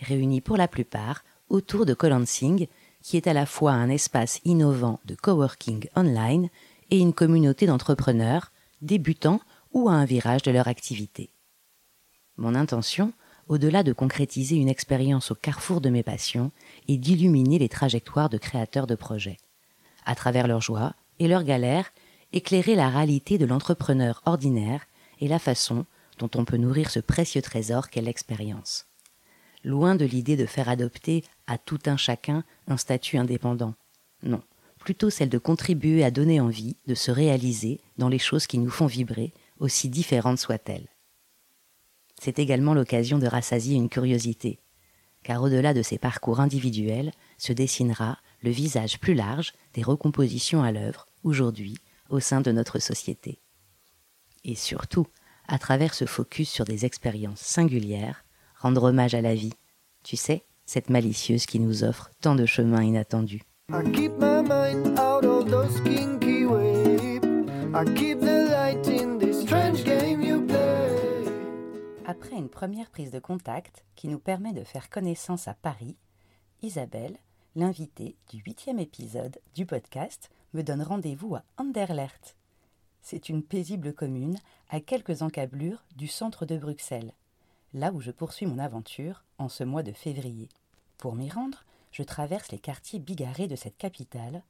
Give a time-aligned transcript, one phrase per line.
[0.00, 2.66] réunis pour la plupart autour de Colansing,
[3.02, 6.48] qui est à la fois un espace innovant de coworking online
[6.90, 9.40] et une communauté d'entrepreneurs, débutants
[9.72, 11.30] ou à un virage de leur activité.
[12.36, 13.12] Mon intention,
[13.48, 16.50] au-delà de concrétiser une expérience au carrefour de mes passions,
[16.88, 19.38] est d'illuminer les trajectoires de créateurs de projets.
[20.04, 21.92] À travers leurs joies et leurs galères,
[22.32, 24.86] éclairer la réalité de l'entrepreneur ordinaire
[25.20, 25.86] et la façon
[26.18, 28.86] dont on peut nourrir ce précieux trésor qu'est l'expérience.
[29.64, 33.74] Loin de l'idée de faire adopter à tout un chacun un statut indépendant.
[34.22, 34.42] Non,
[34.78, 38.70] plutôt celle de contribuer à donner envie de se réaliser dans les choses qui nous
[38.70, 40.88] font vibrer, aussi différentes soient-elles.
[42.20, 44.60] C'est également l'occasion de rassasier une curiosité,
[45.22, 50.72] car au-delà de ces parcours individuels se dessinera le visage plus large des recompositions à
[50.72, 51.76] l'œuvre, aujourd'hui,
[52.08, 53.40] au sein de notre société.
[54.44, 55.06] Et surtout,
[55.48, 58.24] à travers ce focus sur des expériences singulières,
[58.58, 59.52] rendre hommage à la vie,
[60.02, 63.42] tu sais, cette malicieuse qui nous offre tant de chemins inattendus.
[72.06, 75.96] Après une première prise de contact qui nous permet de faire connaissance à Paris,
[76.62, 77.18] Isabelle,
[77.54, 82.36] l'invitée du huitième épisode du podcast, me donne rendez-vous à Anderlecht.
[83.02, 87.12] C'est une paisible commune à quelques encablures du centre de Bruxelles,
[87.76, 90.48] là où je poursuis mon aventure en ce mois de février.
[90.96, 94.42] Pour m'y rendre, je traverse les quartiers bigarrés de cette capitale,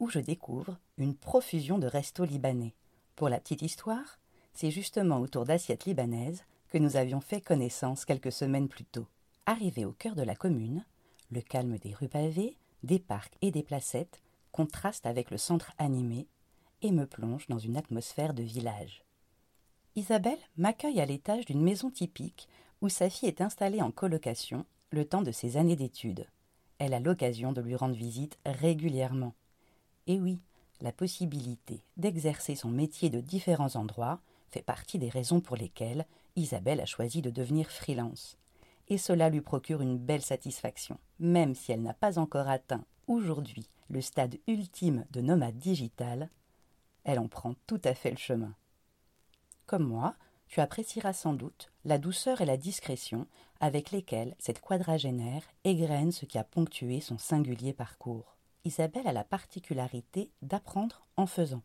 [0.00, 2.74] où je découvre une profusion de restos libanais.
[3.16, 4.18] Pour la petite histoire,
[4.52, 9.06] c'est justement autour d'assiettes libanaises que nous avions fait connaissance quelques semaines plus tôt.
[9.46, 10.84] Arrivé au cœur de la commune,
[11.30, 14.20] le calme des rues pavées, des parcs et des placettes
[14.52, 16.26] contraste avec le centre animé
[16.82, 19.04] et me plonge dans une atmosphère de village.
[19.96, 22.48] Isabelle m'accueille à l'étage d'une maison typique
[22.80, 26.26] où sa fille est installée en colocation le temps de ses années d'études.
[26.78, 29.34] Elle a l'occasion de lui rendre visite régulièrement.
[30.06, 30.40] Et oui,
[30.80, 34.20] la possibilité d'exercer son métier de différents endroits
[34.50, 38.36] fait partie des raisons pour lesquelles Isabelle a choisi de devenir freelance.
[38.88, 43.68] Et cela lui procure une belle satisfaction, même si elle n'a pas encore atteint aujourd'hui
[43.88, 46.30] le stade ultime de nomade digital,
[47.04, 48.54] elle en prend tout à fait le chemin.
[49.66, 50.14] Comme moi,
[50.54, 53.26] tu apprécieras sans doute la douceur et la discrétion
[53.58, 58.36] avec lesquelles cette quadragénaire égrène ce qui a ponctué son singulier parcours.
[58.64, 61.64] Isabelle a la particularité d'apprendre en faisant.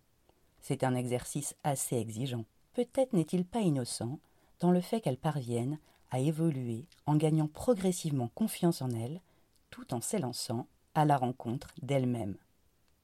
[0.60, 2.46] C'est un exercice assez exigeant.
[2.74, 4.18] Peut-être n'est-il pas innocent
[4.60, 5.78] dans le fait qu'elle parvienne
[6.10, 9.22] à évoluer en gagnant progressivement confiance en elle,
[9.70, 12.38] tout en s'élançant à la rencontre d'elle-même.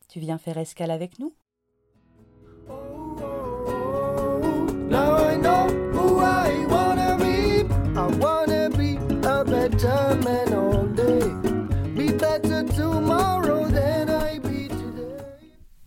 [0.07, 1.35] Tu viens faire escale avec nous?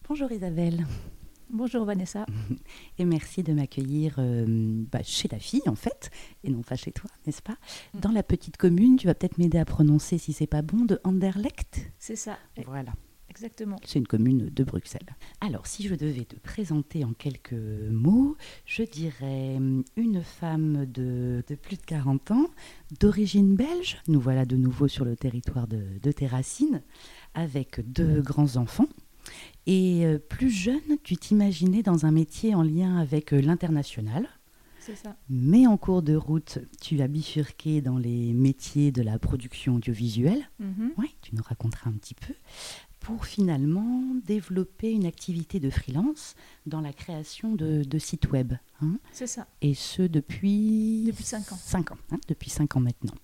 [0.08, 0.84] Bonjour Isabelle.
[1.48, 2.26] Bonjour Vanessa.
[2.98, 4.44] Et merci de m'accueillir euh,
[4.90, 6.10] bah, chez ta fille en fait,
[6.42, 7.56] et non pas chez toi, n'est-ce pas?
[7.94, 8.00] Mm.
[8.00, 11.00] Dans la petite commune, tu vas peut-être m'aider à prononcer si c'est pas bon, de
[11.04, 11.92] Anderlecht?
[11.98, 12.36] C'est ça.
[12.66, 12.92] Voilà.
[13.30, 13.76] Exactement.
[13.84, 15.16] C'est une commune de Bruxelles.
[15.40, 21.42] Alors, si je devais te présenter en quelques mots, je dirais hum, une femme de,
[21.62, 22.50] plus de 40 ans,
[23.00, 23.98] d'origine belge.
[24.08, 26.82] Nous voilà de nouveau sur le territoire de, racines,
[27.34, 28.88] avec deux grands-enfants.
[29.66, 34.26] Et euh, plus jeune, tu t'imaginais dans un métier en lien avec euh, l'international.
[34.80, 35.16] C'est ça.
[35.28, 40.48] Mais en cours de route, tu as bifurqué dans les métiers de la production audiovisuelle.
[40.60, 40.92] Mhm.
[40.96, 42.32] Oui, tu nous raconteras un petit peu
[43.00, 46.34] pour finalement développer une activité de freelance
[46.66, 48.54] dans la création de, sites web.
[48.80, 48.98] Hein.
[49.12, 49.46] C'est ça.
[49.62, 51.04] Et ce depuis...
[51.06, 51.56] Depuis 5 ans.
[51.56, 53.14] 5 ans, hein, depuis 5 ans maintenant.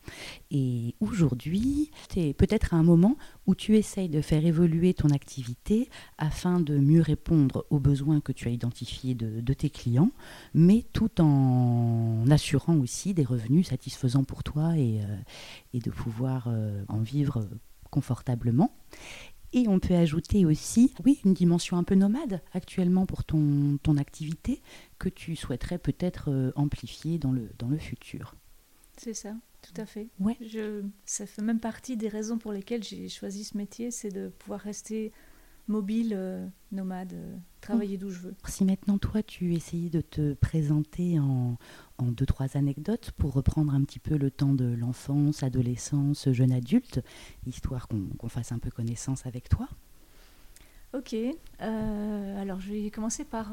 [0.51, 3.17] Et aujourd'hui, tu es peut-être à un moment
[3.47, 5.89] où tu essayes de faire évoluer ton activité
[6.19, 10.11] afin de mieux répondre aux besoins que tu as identifiés de, tes clients,
[10.53, 15.17] mais tout en assurant aussi des revenus satisfaisants pour toi et, euh,
[15.75, 17.47] et de pouvoir euh, en vivre
[17.95, 18.73] confortablement.
[19.57, 23.97] Et on peut ajouter aussi, oui, une dimension un peu nomade actuellement pour ton, ton
[23.97, 24.61] activité
[24.99, 28.35] que tu souhaiterais peut-être euh, amplifier dans le, dans le futur.
[28.97, 30.09] C'est ça, tout à fait.
[30.19, 30.37] Ouais.
[30.41, 34.29] Je, ça fait même partie des raisons pour lesquelles j'ai choisi ce métier, c'est de
[34.29, 35.13] pouvoir rester
[35.69, 38.35] mobile, euh, nomade, euh, travailler d'où je veux.
[38.47, 41.57] Si maintenant toi tu essayais de te présenter en,
[41.99, 46.53] en deux trois anecdotes pour reprendre un petit peu le temps de l'enfance, adolescence, jeune
[46.53, 47.01] adulte,
[47.47, 49.69] histoire qu'on fasse un peu connaissance avec toi.
[50.93, 53.53] Ok, euh, alors je vais commencer par,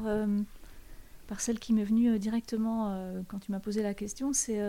[1.26, 4.32] par celle qui m'est venue directement quand tu m'as posé la question.
[4.32, 4.60] C'est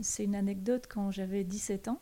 [0.00, 2.00] c'est une anecdote quand j'avais 17 ans.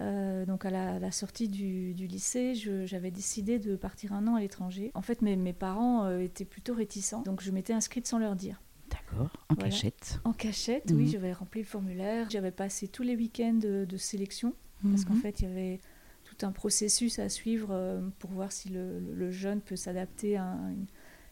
[0.00, 4.36] Euh, donc à la, la sortie du, du lycée, j'avais décidé de partir un an
[4.36, 4.90] à l'étranger.
[4.94, 8.34] En fait, mes, mes parents euh, étaient plutôt réticents, donc je m'étais inscrite sans leur
[8.34, 8.62] dire.
[8.90, 9.70] D'accord, en Voilà.
[9.70, 10.20] cachette.
[10.24, 10.96] En cachette, Mhm.
[10.96, 12.28] oui, j'avais rempli le formulaire.
[12.30, 15.20] J'avais passé tous les week-ends de, de sélection parce qu'en Mhm.
[15.20, 15.80] fait, il y avait
[16.24, 20.36] tout un processus à suivre euh, pour voir si le, le- le jeune peut s'adapter
[20.36, 20.86] à un- une,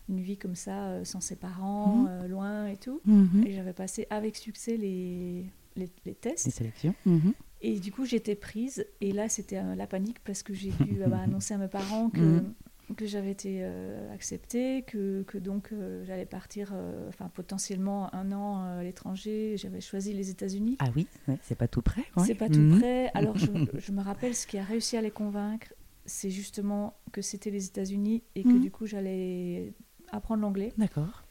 [0.09, 2.27] une vie comme ça, sans ses parents, Mhm.
[2.27, 3.01] loin et tout.
[3.07, 3.45] Mhm.
[3.47, 5.47] Et j'avais passé avec succès les,
[5.77, 6.47] les, les tests.
[6.47, 6.95] Les sélections.
[7.07, 7.33] Mhm.
[7.63, 8.87] Et du coup, j'étais prise.
[9.01, 11.69] Et là, c'était euh, la panique parce que j'ai dû euh, bah, annoncer à mes
[11.69, 12.55] parents que, Mhm.
[12.97, 18.33] que j'avais été euh, acceptée, que, que donc euh, j'allais partir euh, enfin, potentiellement un
[18.33, 19.57] an euh, à l'étranger.
[19.59, 20.77] J'avais choisi les États-Unis.
[20.81, 22.03] Ah oui, ouais, c'est pas tout près.
[22.17, 22.25] ouais.
[22.27, 22.79] C'est pas tout Mhm.
[22.79, 23.11] près.
[23.15, 23.47] Alors, je,
[23.79, 25.73] je me rappelle ce qui a réussi à les convaincre,
[26.07, 28.61] c'est justement que c'était les États-Unis et que Mhm.
[28.61, 29.75] du coup, j'allais
[30.11, 31.23] apprendre l'anglais D'accord.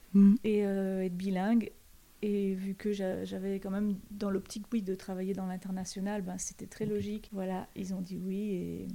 [0.44, 1.72] Et euh, être bilingue.
[2.22, 6.38] Et vu que j'a- j'avais quand même dans l'optique, oui, de travailler dans l'international, ben,
[6.38, 7.30] c'était très logique.
[7.32, 8.38] Voilà, ils ont dit oui.
[8.54, 8.88] Et...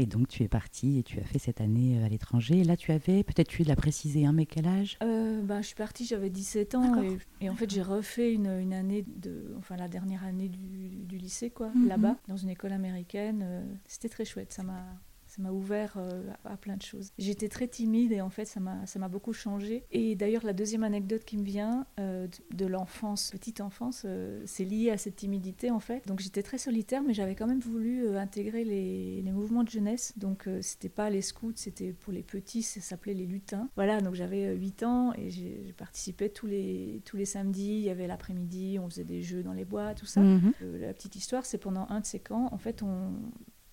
[0.00, 2.62] Et donc tu es partie et tu as fait cette année euh, à l'étranger.
[2.62, 4.96] Là tu avais, peut-être tu l'as précisé, hein, mais quel âge?
[5.02, 7.02] Euh, ben, je suis partie, j'avais 17 ans.
[7.02, 10.90] Et, et en fait, j'ai refait une, une année, de, enfin la dernière année du,
[11.04, 11.88] du lycée, quoi, Mhm.
[11.88, 13.40] là-bas, dans une école américaine.
[13.42, 14.84] Euh, C'était très chouette, ça m'a...
[15.28, 17.12] Ça m'a ouvert euh, à plein de choses.
[17.18, 19.84] J'étais très timide et en fait ça m'a beaucoup changé.
[19.92, 24.42] Et d'ailleurs la deuxième anecdote qui me vient euh, de, de l'enfance, petite enfance, euh,
[24.46, 26.06] c'est lié à cette timidité en fait.
[26.08, 30.14] Donc j'étais très solitaire mais j'avais quand même voulu intégrer les, les mouvements de jeunesse.
[30.16, 33.68] Donc c'était pas les scouts, c'était pour les petits, ça s'appelait les lutins.
[33.76, 37.80] Voilà, donc j'avais euh, 8 ans et j'ai participé tous les, tous les samedis, il
[37.80, 40.20] y avait l'après-midi, on faisait des jeux dans les bois, tout ça.
[40.20, 40.52] Mhm.
[40.80, 43.12] La petite histoire, c'est pendant un de ces camps, en fait, on,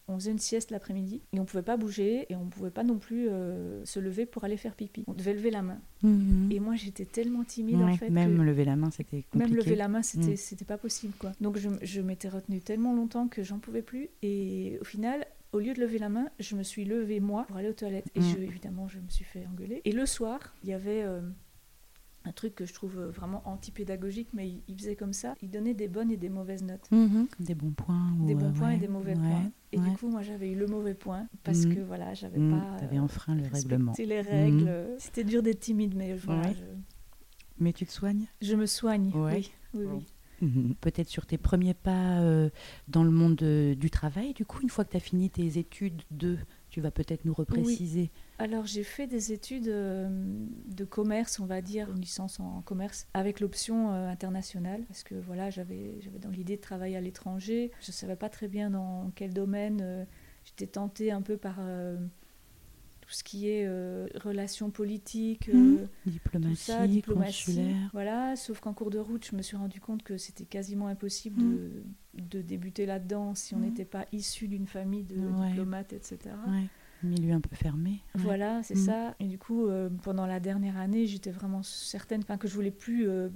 [0.08, 2.98] on faisait une sieste l'après-midi et on pouvait pas bouger et on pouvait pas non
[3.00, 5.04] plus euh, se lever pour aller faire pipi.
[5.08, 5.80] On devait lever la main.
[6.04, 6.50] Mhm.
[6.52, 8.10] Et moi, j'étais tellement timide Ouais, en fait.
[8.10, 9.38] même que lever la main, c'était compliqué.
[9.48, 10.38] même lever la main, c'était Mm.
[10.38, 11.32] c'était pas possible quoi.
[11.42, 15.26] Donc je, je m'étais retenue tellement longtemps que j'en pouvais plus et au final.
[15.54, 18.08] Au lieu de lever la main, je me suis levée moi pour aller aux toilettes.
[18.14, 18.24] Et Mm.
[18.24, 19.82] je, évidemment, je me suis fait engueuler.
[19.86, 21.22] Et le soir, il y avait euh,
[22.26, 25.36] un truc que je trouve vraiment anti-pédagogique, mais il, il faisait comme ça.
[25.42, 27.28] Il donnait des bonnes et des mauvaises notes Mhm.
[27.40, 28.12] Des bons points.
[28.20, 29.52] ou, des bons euh, points et des mauvais ouais, points.
[29.72, 29.90] Et ouais.
[29.90, 31.76] du coup, moi, j'avais eu le mauvais point parce Mhm.
[31.76, 32.78] que voilà, j'avais Mhm, pas.
[32.80, 33.94] T'avais euh, enfreint le respecté règlement.
[33.98, 34.58] les règles.
[34.62, 34.68] Mhm.
[34.68, 36.56] euh, C'était dur d'être timide, mais voilà, Ouais.
[37.60, 38.26] Mais tu te soignes?
[38.42, 39.12] Je, je me soigne.
[39.14, 40.06] Oui, oui, oui.
[40.42, 40.76] Mhm.
[40.82, 42.50] Peut-être sur tes premiers pas euh,
[42.90, 45.58] dans le monde euh, du travail, du coup, une fois que tu as fini tes
[45.58, 46.38] études de,
[46.70, 48.12] tu vas peut-être nous repréciser.
[48.38, 50.10] Alors, j'ai fait des études euh,
[50.68, 55.16] de commerce, on va dire, une licence en commerce, avec l'option euh, internationale, parce que
[55.16, 57.72] voilà, j'avais dans l'idée de travailler à l'étranger.
[57.82, 59.80] Je ne savais pas très bien dans quel domaine.
[59.82, 60.04] euh,
[60.44, 61.98] J'étais tentée un peu par euh,
[63.02, 65.48] tout ce qui est euh, relations politiques.
[65.48, 65.78] Mhm.
[65.78, 67.46] euh, Diplomatie, tout ça, diplomatie.
[67.46, 67.90] consulaire.
[67.94, 71.42] Voilà, sauf qu'en cours de route, je me suis rendu compte que c'était quasiment impossible
[71.42, 71.56] Mm.
[72.16, 73.64] de, de débuter là-dedans si on Mm.
[73.64, 75.48] n'était pas issu d'une famille de Ouais.
[75.50, 76.20] diplomates, etc.
[76.48, 76.66] Ouais.
[77.06, 77.92] Milieu un peu fermé.
[78.16, 78.22] ouais.
[78.22, 78.86] Voilà, c'est Mm.
[78.86, 79.16] ça.
[79.20, 83.08] Et du coup, euh, pendant la dernière année, j'étais vraiment certaine que je voulais plus
[83.08, 83.30] euh,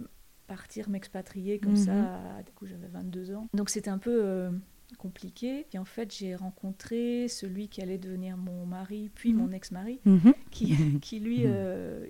[0.47, 1.77] partir m'expatrier comme Mhm.
[1.77, 2.15] ça.
[2.37, 3.47] à- Du coup, j'avais 22 ans.
[3.53, 4.49] Donc c'était un peu euh,
[4.97, 5.67] compliqué.
[5.73, 10.33] Et en fait, j'ai rencontré celui qui allait devenir mon mari, puis mon ex-mari, Mhm.
[10.49, 10.69] qui,
[11.03, 11.43] qui lui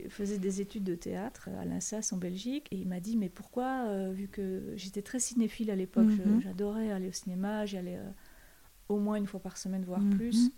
[0.10, 2.68] faisait des études de théâtre à l'Assas en Belgique.
[2.72, 6.40] Et il m'a dit, mais pourquoi, vu que j'étais très cinéphile à l'époque, Mhm.
[6.42, 8.10] j'adorais aller au cinéma, j'y allais euh,
[8.88, 10.16] au moins une fois par semaine, voire Mhm.
[10.16, 10.50] plus.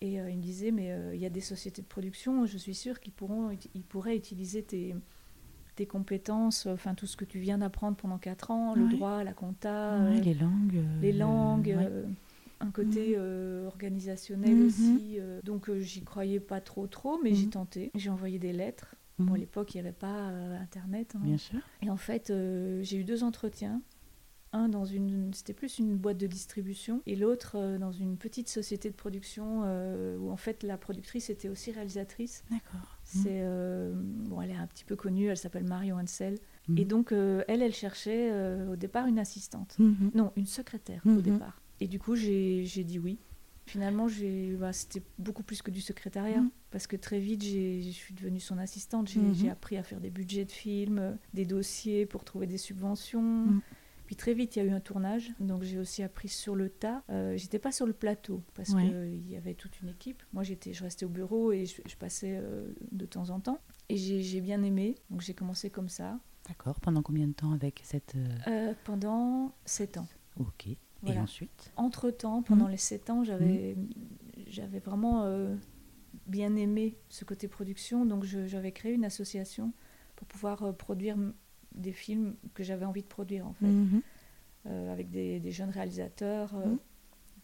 [0.00, 2.56] Et euh, il me disait, mais euh, il y a des sociétés de production, je
[2.56, 4.94] suis sûre qu'ils pourront, ils pourraient utiliser tes,
[5.74, 9.32] tes compétences, enfin tout ce que tu viens d'apprendre pendant 4 ans, le droit, la
[9.34, 10.76] compta, Ouais, euh, les langues.
[10.76, 11.86] euh, les langues, ouais.
[11.88, 12.06] euh,
[12.60, 14.66] un côté euh, organisationnel Mhm.
[14.66, 15.16] aussi.
[15.18, 17.50] euh, donc euh, j'y croyais pas trop trop, mais j'ai Mhm.
[17.50, 17.90] tenté.
[17.96, 18.94] J'ai envoyé des lettres.
[19.18, 19.26] Mhm.
[19.26, 21.14] Bon, à l'époque, il n'y avait pas euh, Internet.
[21.16, 21.20] hein.
[21.24, 21.58] Bien sûr.
[21.82, 23.82] Et en fait, euh, j'ai eu deux entretiens.
[24.52, 28.48] Un dans une, c'était plus une boîte de distribution, et l'autre euh, dans une petite
[28.48, 32.44] société de production euh, où en fait la productrice était aussi réalisatrice.
[32.50, 32.98] D'accord.
[33.04, 36.38] C'est euh, bon, elle est un petit peu connue, elle s'appelle Marion Hansel.
[36.68, 36.78] Mhm.
[36.78, 38.32] Et donc euh, elle, elle cherchait
[38.70, 40.12] au départ une assistante, Mhm.
[40.14, 41.60] non une secrétaire au départ.
[41.80, 43.18] Et du coup j'ai j'ai dit oui.
[43.66, 47.90] Finalement, j'ai, bah, c'était beaucoup plus que du secrétariat, parce que très vite, j'ai, je
[47.90, 49.08] suis devenue son assistante.
[49.10, 53.60] J'ai, j'ai appris à faire des budgets de films, des dossiers pour trouver des subventions.
[54.08, 56.70] Puis très vite, il y a eu un tournage, donc j'ai aussi appris sur le
[56.70, 57.02] tas.
[57.10, 58.88] Euh, j'étais pas sur le plateau parce Ouais.
[58.88, 60.22] qu'il y avait toute une équipe.
[60.32, 63.60] Moi, j'étais, je restais au bureau et je, je passais euh, de temps en temps.
[63.90, 66.80] Et j'ai j'ai bien aimé, donc j'ai commencé comme ça D'accord.
[66.80, 68.14] Pendant combien de temps avec cette.
[68.16, 70.08] euh, euh, pendant sept ans.
[70.38, 70.68] Ok.
[70.68, 71.70] Et ensuite?
[71.76, 72.70] Entre-temps, pendant Mhm.
[72.70, 73.76] les sept ans, j'avais
[74.46, 75.26] j'avais vraiment
[76.26, 79.74] bien aimé ce côté production, donc je- j'avais créé une association
[80.16, 81.16] pour pouvoir produire
[81.74, 84.02] des films que j'avais envie de produire en fait, Mhm.
[84.66, 86.78] euh, avec des, des jeunes réalisateurs euh, Mhm.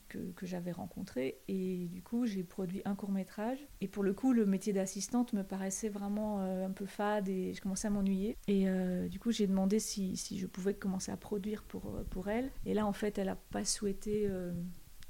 [0.08, 1.38] que, que j'avais rencontrés.
[1.48, 3.58] Et du coup, j'ai produit un court métrage.
[3.80, 7.52] Et pour le coup, le métier d'assistante me paraissait vraiment euh, un peu fade et
[7.54, 8.36] je commençais à m'ennuyer.
[8.48, 12.28] Et euh, du coup, j'ai demandé si, si je pouvais commencer à produire pour, pour
[12.28, 12.50] elle.
[12.66, 14.52] Et là, en fait, elle n'a pas souhaité euh,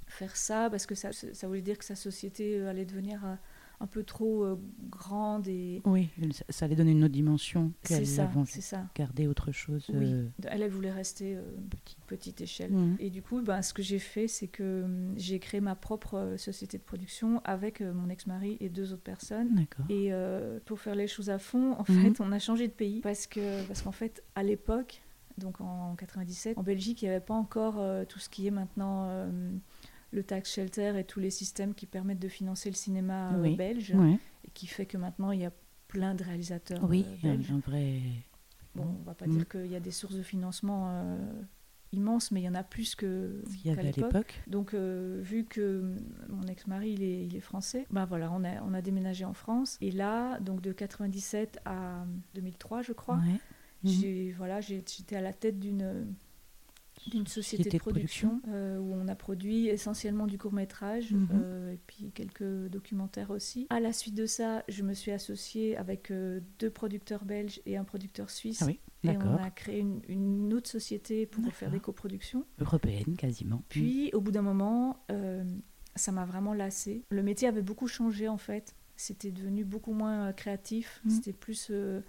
[0.07, 3.39] faire ça parce que ça, ça voulait dire que sa société allait devenir
[3.81, 4.59] un peu trop euh,
[4.91, 8.79] grande et Oui, ça- ça allait donner une autre dimension c'est qu'elle c'est ça.
[8.83, 9.87] de garder autre chose.
[9.93, 11.97] Oui, euh, elle, elle voulait rester euh, petit.
[12.07, 12.71] petite échelle.
[12.73, 12.97] Mhm.
[13.01, 16.15] Et du coup, ben, ce que j'ai fait, c'est que hum, j'ai créé ma propre
[16.15, 19.55] euh, société de production avec euh, mon ex-mari et deux autres personnes.
[19.55, 19.87] D'accord.
[19.89, 22.03] Et euh, pour faire les choses à fond, en Mhm.
[22.15, 25.03] fait, on a changé de pays parce que parce qu'en fait, à l'époque,
[25.39, 28.51] donc en 97, en Belgique, il n'y avait pas encore euh, tout ce qui est
[28.53, 29.51] maintenant euh,
[30.15, 33.57] le tax shelter et tous les systèmes qui permettent de financer le cinéma euh, Oui.
[33.57, 34.19] belge, Ouais.
[34.47, 35.53] et qui fait que maintenant il y a
[35.89, 37.51] plein de réalisateurs Oui, euh, belges.
[37.51, 38.01] un vrai.
[38.75, 39.33] Bon, on va pas Mhm.
[39.37, 41.17] dire qu'il y a des sources de financement euh,
[41.93, 44.43] immenses, mais il y en a plus que Ce qu'il y qu'à avait à l'époque.
[44.49, 45.95] Donc, euh, vu que
[46.29, 49.35] mon ex-mari il est, il est français, ben voilà, on a, on a déménagé en
[49.35, 49.79] France.
[49.81, 52.05] Et là, donc de 97 à
[52.35, 53.39] 2003, je crois, Ouais.
[53.85, 53.91] Mhm.
[53.91, 56.07] j'ai voilà, j'ai- j'étais à la tête d'une
[57.11, 61.29] d'une société de production, euh, où on a produit essentiellement du court métrage Mhm.
[61.35, 63.67] euh, et puis quelques documentaires aussi.
[63.71, 67.77] À la suite de ça, je me suis associée avec euh, deux producteurs belges et
[67.77, 68.63] un producteur suisse.
[68.63, 72.45] Ah oui, et on a créé une, une autre société pour faire des coproductions.
[72.59, 73.63] Européenne quasiment.
[73.69, 75.45] Puis, au bout d'un moment, euh,
[75.95, 77.05] ça m'a vraiment lassée.
[77.11, 78.75] Le métier avait beaucoup changé, en fait.
[78.97, 81.03] C'était devenu beaucoup moins créatif.
[81.05, 81.11] Mhm.
[81.11, 82.01] C'était plus euh,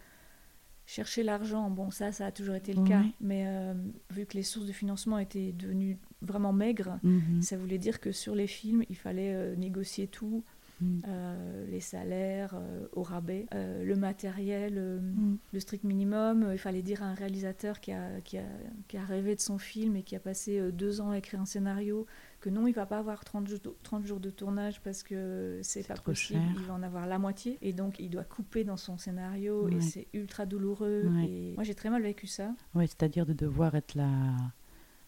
[0.86, 1.70] chercher l'argent.
[1.70, 3.02] Bon, ça, ça a toujours été le cas.
[3.22, 3.74] Mais euh,
[4.12, 7.42] vu que les sources de financement étaient devenues vraiment maigres, Mhm.
[7.42, 10.44] ça voulait dire que sur les films, il fallait euh, négocier tout.
[10.82, 11.02] Mhm.
[11.08, 12.60] euh, les salaires
[12.92, 15.38] au rabais, le matériel, Mhm.
[15.54, 16.50] le strict minimum.
[16.52, 18.44] Il fallait dire à un réalisateur qui a, qui, a,
[18.90, 21.46] qui a rêvé de son film et qui a passé deux ans à écrire un
[21.46, 22.06] scénario
[22.46, 25.88] que non, il va pas avoir 30 jours, 30 jours de tournage parce que c'est
[25.88, 26.40] pas possible.
[26.40, 26.50] cher.
[26.60, 29.76] Il va en avoir la moitié et donc il doit couper dans son scénario Ouais.
[29.78, 31.06] et c'est ultra douloureux.
[31.08, 31.26] Ouais.
[31.28, 32.54] Et moi j'ai très mal vécu ça.
[32.76, 34.08] Ouais, c'est-à-dire de devoir être la,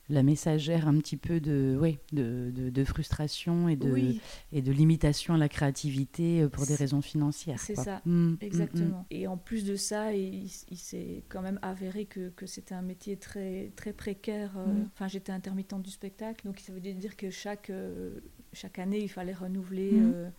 [0.10, 4.22] la messagère un petit peu de, ouais, de, de, de frustration et de, oui,
[4.52, 7.60] et de limitation à la créativité euh, pour des raisons financières.
[7.60, 8.02] c'est ça.
[8.06, 9.06] Mm, mm, Exactement.
[9.12, 12.82] Et en plus de ça, il, il s'est quand même avéré que, que c'était un
[12.82, 14.58] métier très, très précaire.
[14.58, 14.84] euh.
[14.94, 18.20] Enfin, j'étais intermittente du spectacle, donc ça veut dire que chaque, euh,
[18.54, 20.30] chaque année, il fallait renouveler euh,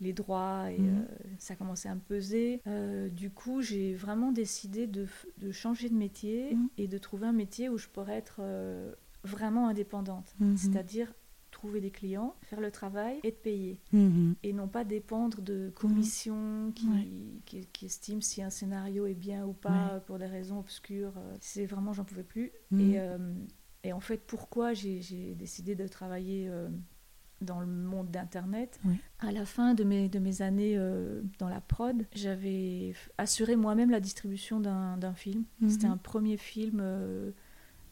[0.00, 1.04] les droits et euh,
[1.38, 2.62] ça commençait à me peser.
[2.66, 5.06] Euh, du coup, j'ai vraiment décidé de,
[5.38, 8.92] de changer de métier et de trouver un métier où je pourrais être euh,
[9.24, 10.34] vraiment indépendante.
[10.40, 10.56] Mhm.
[10.56, 11.12] C'est-à-dire
[11.50, 14.36] trouver des clients, faire le travail et être payé Mhm.
[14.44, 17.08] et non pas dépendre de commissions qui, Ouais.
[17.44, 20.00] qui, qui estiment si un scénario est bien ou pas Ouais.
[20.06, 21.12] pour des raisons obscures.
[21.18, 22.52] Euh, C'est vraiment, j'en pouvais plus.
[22.70, 22.80] Mhm.
[22.80, 23.18] Et, euh,
[23.82, 26.68] et en fait, pourquoi j'ai décidé de travailler euh,
[27.40, 28.78] dans le monde d'Internet?
[28.84, 28.94] Oui.
[29.18, 33.90] À la fin de mes, de mes années euh, dans la prod, j'avais assuré moi-même
[33.90, 35.44] la distribution d'un film.
[35.68, 35.92] C'était Mhm.
[35.94, 36.78] un premier film.
[36.80, 37.32] euh,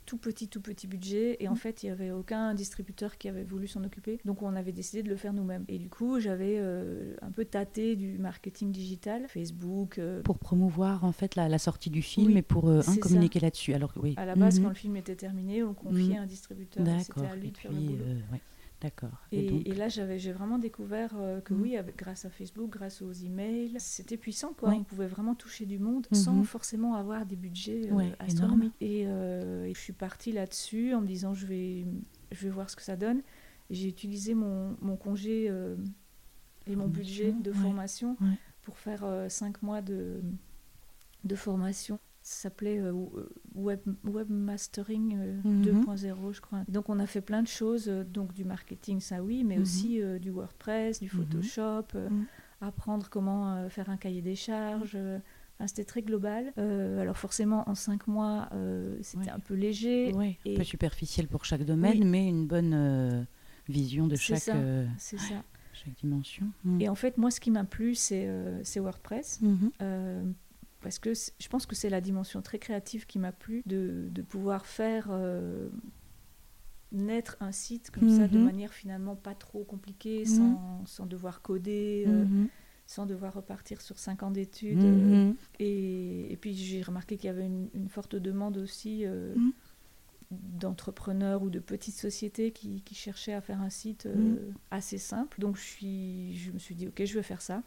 [0.08, 1.36] tout petit, tout petit budget.
[1.40, 1.56] Et en Mhm.
[1.58, 4.18] fait, il n'y avait aucun distributeur qui avait voulu s'en occuper.
[4.24, 5.66] Donc, on avait décidé de le faire nous-mêmes.
[5.68, 9.98] Et du coup, j'avais euh, un peu tâté du marketing digital, Facebook.
[9.98, 12.96] euh, Pour promouvoir en fait la, la sortie du film Oui, et pour euh, hein,
[12.96, 13.74] communiquer là-dessus.
[13.74, 14.14] Alors oui.
[14.16, 14.62] à la base, Mhm.
[14.64, 16.22] quand le film était terminé, on confiait Mhm.
[16.22, 16.86] un distributeur.
[16.86, 17.30] C'était D'accord.
[17.32, 18.04] à lui de faire le boulot.
[18.32, 18.40] ouais.
[18.80, 19.26] D'accord.
[19.32, 21.60] Et, donc- et là, j'avais, j'ai vraiment découvert euh, que Mhm.
[21.62, 24.52] oui, avec, grâce à Facebook, grâce aux emails, c'était puissant.
[24.52, 24.70] Quoi.
[24.70, 26.44] On pouvait vraiment toucher du monde sans Mhm.
[26.44, 28.74] forcément avoir des budgets euh, Ouais, astronomiques.
[28.80, 31.86] Et, euh, et je suis partie là-dessus en me disant, je vais,
[32.30, 33.18] je vais voir ce que ça donne.
[33.70, 35.74] Et j'ai utilisé mon, mon congé euh,
[36.68, 37.56] et mon budget de ouais.
[37.56, 38.38] formation Ouais.
[38.62, 40.20] pour faire cinq mois de,
[41.24, 41.98] de formation.
[42.28, 42.92] Ça s'appelait euh,
[43.54, 45.62] web, Webmastering euh, Mhm.
[45.86, 46.62] 2.0, je crois.
[46.68, 49.62] Donc, on a fait plein de choses, euh, donc du marketing, ça oui, mais Mhm.
[49.62, 52.26] aussi euh, du WordPress, du Photoshop, euh, Mhm.
[52.60, 54.92] apprendre comment euh, faire un cahier des charges.
[54.94, 55.18] euh,
[55.54, 56.52] enfin, c'était très global.
[56.58, 60.12] Euh, alors, forcément, en cinq mois, euh, c'était un peu léger.
[60.14, 62.04] Un peu superficiel pour chaque domaine, Oui.
[62.04, 63.22] mais une bonne euh,
[63.70, 64.54] vision de chaque, ça.
[64.56, 65.16] euh, ça.
[65.72, 66.46] chaque dimension.
[66.64, 66.80] Mm.
[66.82, 69.40] Et en fait, moi, ce qui m'a plu, c'est euh, c'est WordPress.
[70.78, 74.08] Euh, parce que je pense que c'est la dimension très créative qui m'a plu, de,
[74.10, 75.10] de pouvoir faire
[76.90, 78.44] naître un site comme ça de mhm.
[78.44, 80.26] manière finalement pas trop compliquée, mhm.
[80.26, 82.48] sans, sans, devoir coder, mhm.
[82.86, 85.34] sans devoir repartir sur 5 ans d'études.
[85.58, 89.04] et, et, puis j'ai remarqué qu'il y avait une, une, forte demande aussi
[90.30, 94.08] d'entrepreneurs ou de petites sociétés qui, qui, cherchaient à faire un site
[94.70, 95.40] assez simple.
[95.40, 97.62] Donc je, suis, je me suis dit, ok, je veux faire ça.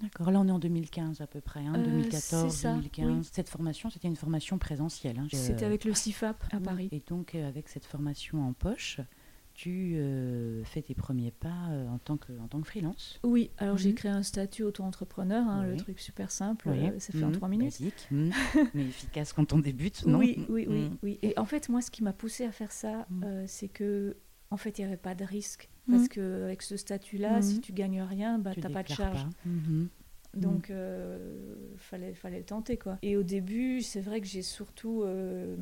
[0.00, 3.30] D'accord, là on est en 2015 à peu près, hein, 2014, 2015.
[3.32, 5.18] Cette formation, c'était une formation présentielle.
[5.18, 6.88] Hein, c'était avec le CIFAP à Paris.
[6.92, 9.00] Et donc euh, avec cette formation en poche,
[9.52, 13.50] tu euh, fais tes premiers pas euh, en, tant que, en tant que freelance Oui,
[13.58, 13.94] alors j'ai mhm.
[13.94, 17.32] créé un statut auto-entrepreneur, hein, le truc super simple, ça fait en mhm.
[17.32, 18.08] trois minutes.
[18.10, 18.32] Mhm.
[18.74, 21.18] mais efficace quand on débute, non Oui, oui, oui, oui.
[21.22, 23.06] Et en fait, moi, ce qui m'a poussé à faire ça,
[23.46, 24.16] c'est que
[24.50, 25.68] en fait, il n'y avait pas de risque.
[25.90, 29.26] Parce qu'avec ce statut-là, si tu gagnes rien, bah, tu n'as pas de charge.
[30.34, 32.98] Donc, il euh, fallait, fallait tenter, quoi.
[33.02, 35.02] Et au début, c'est vrai que j'ai surtout...
[35.02, 35.56] Euh,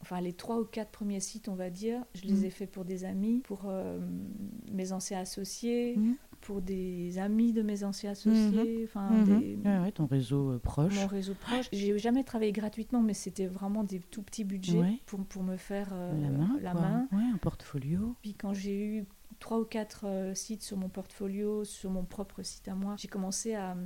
[0.00, 2.84] enfin, les trois ou quatre premiers sites, on va dire, je les ai faits pour
[2.84, 3.98] des amis, pour euh,
[4.70, 5.98] mes anciens associés,
[6.42, 8.82] pour des amis de mes anciens associés.
[8.84, 9.58] Enfin, des...
[9.94, 10.94] ton réseau proche.
[10.94, 11.68] Mon réseau proche.
[11.72, 15.94] J'ai jamais travaillé gratuitement, mais c'était vraiment des tout petits budgets pour, pour me faire
[15.94, 16.58] la main.
[16.60, 17.08] La main.
[17.12, 18.14] un portfolio.
[18.22, 19.04] Puis quand j'ai eu
[19.42, 22.94] trois ou quatre euh, sites sur mon portfolio, sur mon propre site à moi.
[22.96, 23.76] J'ai commencé à,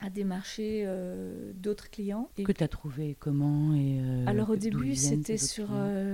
[0.00, 2.28] à démarcher euh, d'autres clients.
[2.36, 5.68] Et que tu as trouvé comment et euh, Alors au début, c'était sur,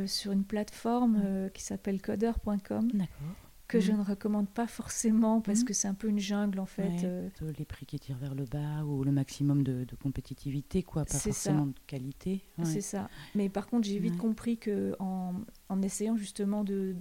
[0.07, 2.91] sur une plateforme qui s'appelle coder.com.
[3.67, 4.01] Que je mhm.
[4.01, 5.65] ne recommande pas forcément parce mhm.
[5.65, 7.07] que c'est un peu une jungle en fait.
[7.59, 11.67] Les prix qui tirent vers le bas ou le maximum de, compétitivité, quoi, pas forcément
[11.67, 12.45] de qualité.
[12.63, 13.09] C'est ça.
[13.35, 15.35] Mais par contre, j'ai vite compris que en,
[15.69, 16.95] en essayant justement de,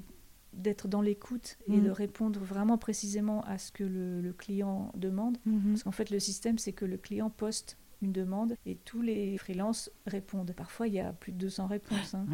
[0.53, 1.93] d'être dans l'écoute et de mm.
[1.93, 5.37] répondre vraiment précisément à ce que le, client demande.
[5.47, 5.69] Mm-hmm.
[5.69, 9.37] Parce qu'en fait, le système, c'est que le client poste une demande et tous les
[9.37, 10.53] freelances répondent.
[10.55, 12.13] Parfois, il y a plus de 200 réponses.
[12.13, 12.25] Hein.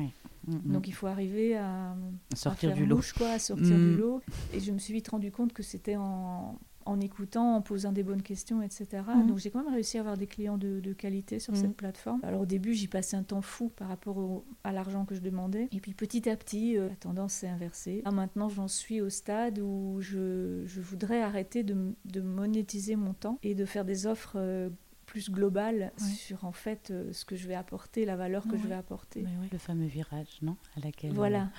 [0.50, 0.72] Mm-hmm.
[0.72, 1.96] Donc, il faut arriver à,
[2.36, 3.02] sortir du lot.
[3.18, 3.98] quoi, à sortir du mm.
[3.98, 4.22] lot.
[4.54, 6.60] Et je me suis vite rendu compte que c'était en,
[6.90, 9.04] en écoutant, en posant des bonnes questions, etc.
[9.08, 9.28] Mhm.
[9.28, 11.60] Donc j'ai quand même réussi à avoir des clients de, qualité sur mhm.
[11.60, 12.20] cette plateforme.
[12.24, 15.70] Alors au début, j'y passais un temps fou par rapport à l'argent que je demandais.
[15.72, 18.02] Et puis petit à petit, euh, la tendance s'est inversée.
[18.06, 23.14] Ah, maintenant, j'en suis au stade où je, je voudrais arrêter de, de, monétiser mon
[23.14, 24.34] temps et de faire des offres.
[24.36, 24.70] Euh,
[25.10, 28.68] plus globales sur en fait euh, ce que je vais apporter, la valeur que je
[28.68, 29.26] vais apporter.
[29.52, 31.50] Le fameux virage, non À laquelle voilà,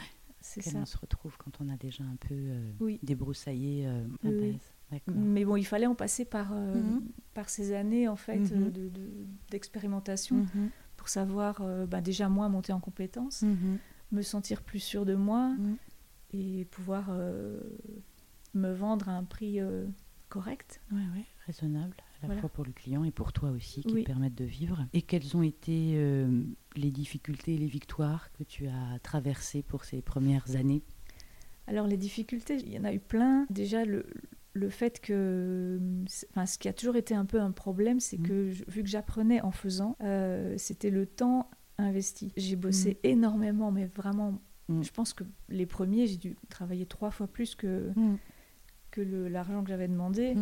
[0.41, 0.79] c'est ça.
[0.79, 2.37] on se retrouve quand on a déjà un peu
[3.03, 3.89] débroussaillé
[4.23, 4.73] la base.
[5.07, 7.03] Mais bon, il fallait en passer par, euh, mhm.
[7.35, 8.73] par ces années en fait mhm.
[9.51, 10.71] d'expérimentation de, mhm.
[10.97, 13.45] pour savoir euh, bah, déjà moi monter en compétences,
[14.13, 15.55] me sentir plus sûr de moi
[16.33, 17.61] et pouvoir euh,
[18.55, 19.61] me vendre à un prix
[20.29, 20.81] correct.
[20.93, 24.03] Oui, ouais, raisonnable à la fois pour le client et pour toi aussi qui te
[24.03, 24.87] permettent de vivre.
[24.93, 25.97] Et quelles ont été
[26.77, 30.83] les difficultés et les victoires que tu as traversées pour ces premières années?
[31.67, 33.47] Alors les difficultés, il y en a eu plein.
[33.49, 34.05] Déjà le,
[34.53, 35.79] le fait que,
[36.31, 38.27] enfin, ce qui a toujours été un peu un problème, c'est mm.
[38.27, 42.33] que vu que j'apprenais en faisant, euh, c'était le temps investi.
[42.37, 43.07] J'ai bossé mm.
[43.07, 44.83] énormément, mais vraiment, mm.
[44.83, 47.93] je pense que les premiers, j'ai dû travailler trois fois plus que,
[48.91, 50.37] que l'argent que j'avais demandé.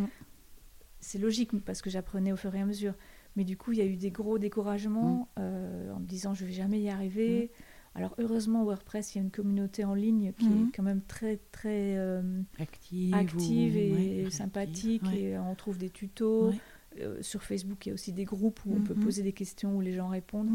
[1.01, 2.95] C'est logique parce que j'apprenais au fur et à mesure.
[3.37, 6.45] Mais du coup, il y a eu des gros découragements euh, en me disant je
[6.45, 7.51] vais jamais y arriver.
[7.95, 10.71] Alors heureusement, WordPress, il y a une communauté en ligne qui est mhm.
[10.75, 12.23] quand même très très euh,
[12.59, 16.53] active, et sympathique et on trouve des tutos.
[17.01, 19.77] Euh, sur Facebook, il y a aussi des groupes où on peut poser des questions
[19.77, 20.51] où les gens répondent.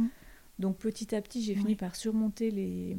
[0.60, 2.98] Donc petit à petit, j'ai fini par surmonter les,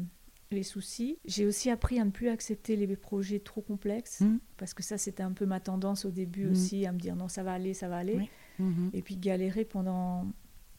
[0.54, 1.18] les soucis.
[1.24, 4.22] J'ai aussi appris à ne plus accepter les projets trop complexes
[4.56, 7.28] parce que ça, c'était un peu ma tendance au début aussi à me dire non,
[7.28, 8.30] ça va aller, ça va aller.
[8.92, 10.26] Et puis galérer pendant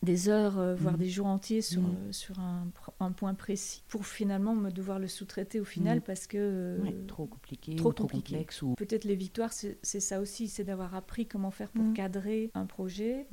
[0.06, 1.00] des heures, euh, voire mm.
[1.00, 1.86] des jours entiers sur, mm.
[1.86, 2.68] euh, sur un,
[3.02, 6.02] un, point précis, pour finalement me devoir le sous-traiter au final mm.
[6.02, 6.38] parce que...
[6.38, 8.62] Euh, trop compliqué, trop, trop complexe.
[8.62, 8.76] Ou...
[8.76, 13.28] Peut-être les victoires, c'est ça aussi, c'est d'avoir appris comment faire pour cadrer un projet.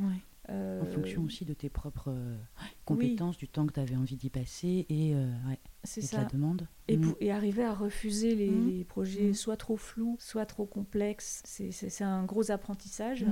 [0.49, 2.13] En fonction aussi de tes propres
[2.85, 5.15] compétences, du temps que tu avais envie d'y passer et,
[5.85, 6.19] c'est ça.
[6.19, 6.69] la demande.
[6.89, 12.05] Et, et, arriver à refuser les, les projets soit trop flous, soit trop complexes, c'est
[12.05, 13.27] un gros apprentissage.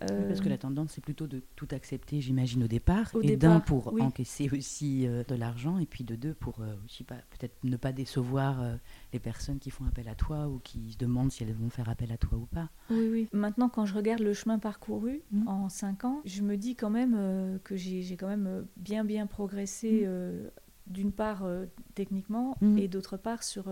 [0.00, 3.10] Parce que la tendance, c'est plutôt de tout accepter, j'imagine, au départ.
[3.22, 5.78] et d'un, pour encaisser aussi euh, de l'argent.
[5.78, 6.74] Et puis de deux, pour euh,
[7.06, 8.76] peut-être ne pas décevoir euh,
[9.12, 11.88] les personnes qui font appel à toi ou qui se demandent si elles vont faire
[11.88, 12.70] appel à toi ou pas.
[12.90, 13.28] Oui, oui.
[13.32, 15.48] Maintenant, quand je regarde le chemin parcouru mmh.
[15.48, 20.06] en cinq ans, je me dis quand même que j'ai quand même bien, bien progressé,
[20.06, 20.50] mmh.
[20.86, 21.46] D'une part
[21.94, 22.78] techniquement, mmh.
[22.78, 23.68] et d'autre part sur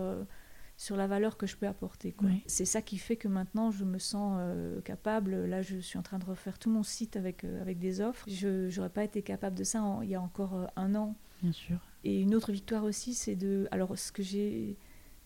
[0.77, 2.15] sur la valeur que je peux apporter.
[2.47, 5.45] C'est ça qui fait que maintenant je me sens euh, capable.
[5.45, 8.25] Là, je suis en train de refaire tout mon site avec, euh, avec des offres.
[8.27, 11.15] Je n'aurais pas été capable de ça il y a encore euh, un an.
[11.41, 11.77] Bien sûr.
[12.03, 13.67] Et une autre victoire aussi, c'est de.
[13.71, 14.77] Alors, ce que j'ai.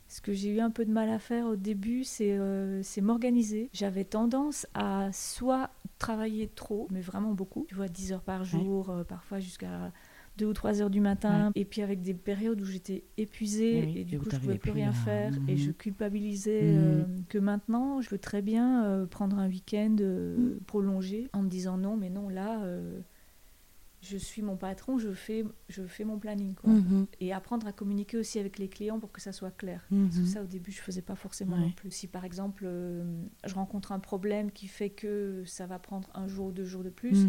[0.10, 2.40] Ce que j'ai eu un peu de mal à faire au début, c'est
[2.82, 3.70] c'est m'organiser.
[3.74, 5.70] J'avais tendance à soit
[6.00, 9.92] travailler trop, mais vraiment beaucoup, tu vois, 10 heures par jour, parfois jusqu'à
[10.38, 14.04] 2 ou 3 heures du matin, et puis avec des périodes où j'étais épuisée et,
[14.04, 15.76] du coup je pouvais plus rien faire et je mhm.
[15.76, 16.78] culpabilisais mhm.
[16.78, 20.60] euh, que maintenant je peux très bien euh, prendre un week-end euh, mhm.
[20.68, 22.62] prolongé en me disant non mais non là
[24.00, 26.54] je suis mon patron, je fais, je fais mon planning.
[26.54, 26.72] Quoi.
[27.20, 29.86] Et apprendre à communiquer aussi avec les clients pour que ça soit clair.
[29.90, 31.90] Parce que ça, au début, je ne faisais pas forcément non plus.
[31.92, 32.70] Si par exemple,
[33.44, 36.84] je rencontre un problème qui fait que ça va prendre un jour ou deux jours
[36.84, 37.26] de plus,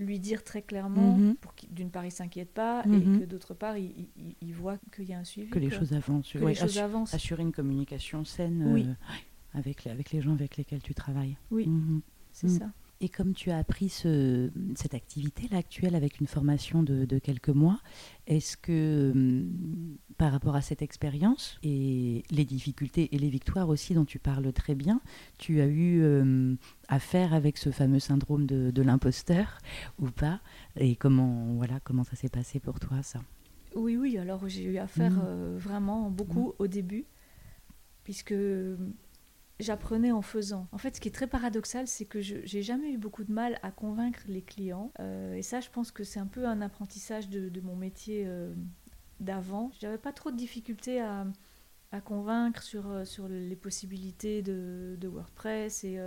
[0.00, 1.36] lui dire très clairement mhm.
[1.36, 3.20] pour qu'il d'une part il s'inquiète pas et mhm.
[3.20, 4.08] que d'autre part il,
[4.40, 7.14] il, voit qu'il y a un suivi que les choses avancent que les choses avancent.
[7.14, 11.36] assurer une communication saine euh, avec les, avec les gens avec lesquels tu travailles.
[11.50, 11.66] Oui.
[11.66, 12.00] Mhm.
[12.32, 17.18] c'est ça et comme tu as appris ce, cette activité-là actuelle avec une formation de,
[17.18, 17.80] quelques mois,
[18.26, 23.94] est-ce que hum, par rapport à cette expérience et les difficultés et les victoires aussi
[23.94, 25.00] dont tu parles très bien,
[25.38, 26.58] tu as eu hum,
[26.88, 29.58] affaire avec ce fameux syndrome de, l'imposteur
[29.98, 30.40] ou pas?
[30.76, 33.20] Et comment, voilà, comment ça s'est passé pour toi ça?
[33.74, 35.24] Oui, oui, alors j'ai eu affaire mmh.
[35.24, 36.54] euh, vraiment beaucoup mmh.
[36.58, 37.04] au début,
[38.04, 38.34] puisque
[39.60, 40.68] j'apprenais en faisant.
[40.72, 43.32] En fait, ce qui est très paradoxal, c'est que je n'ai jamais eu beaucoup de
[43.32, 44.92] mal à convaincre les clients.
[45.00, 48.52] Euh, et ça, je pense que c'est un peu un apprentissage de, mon métier euh,
[49.20, 49.70] d'avant.
[49.80, 51.26] Je n'avais pas trop de difficultés à,
[52.04, 55.98] convaincre sur, euh, sur les possibilités de, WordPress et,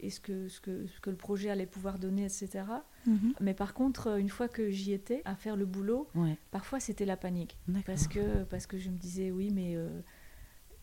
[0.00, 2.64] et ce, que, ce, que, ce, que, le projet allait pouvoir donner, etc.
[3.06, 3.34] Mhm.
[3.40, 6.08] Mais par contre, une fois que j'y étais à faire le boulot,
[6.50, 7.56] parfois c'était la panique.
[7.86, 9.76] Parce que, parce que je me disais, oui, mais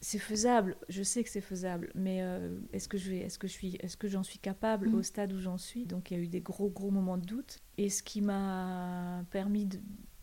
[0.01, 3.47] c'est faisable, je sais que c'est faisable, mais euh, est-ce que je vais, est-ce que
[3.47, 4.95] je suis, est-ce que j'en suis capable mm.
[4.95, 5.85] au stade où j'en suis?
[5.85, 7.59] Donc il y a eu des gros gros moments de doute.
[7.77, 9.67] Et ce qui m'a permis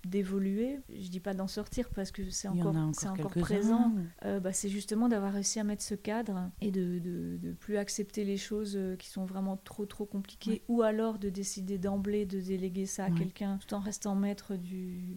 [0.07, 3.93] d'évoluer, je dis pas d'en sortir parce que c'est encore, encore présent,
[4.25, 8.25] euh, bah, c'est justement d'avoir réussi à mettre ce cadre et de, de, plus accepter
[8.25, 12.41] les choses euh, qui sont vraiment trop trop compliquées, ou alors de décider d'emblée de
[12.41, 15.17] déléguer ça à quelqu'un tout en restant maître du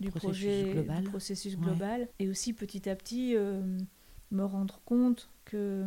[0.00, 1.02] du projet, global.
[1.02, 2.08] du processus global.
[2.18, 3.60] Et aussi petit à petit euh,
[4.30, 5.86] me rendre compte que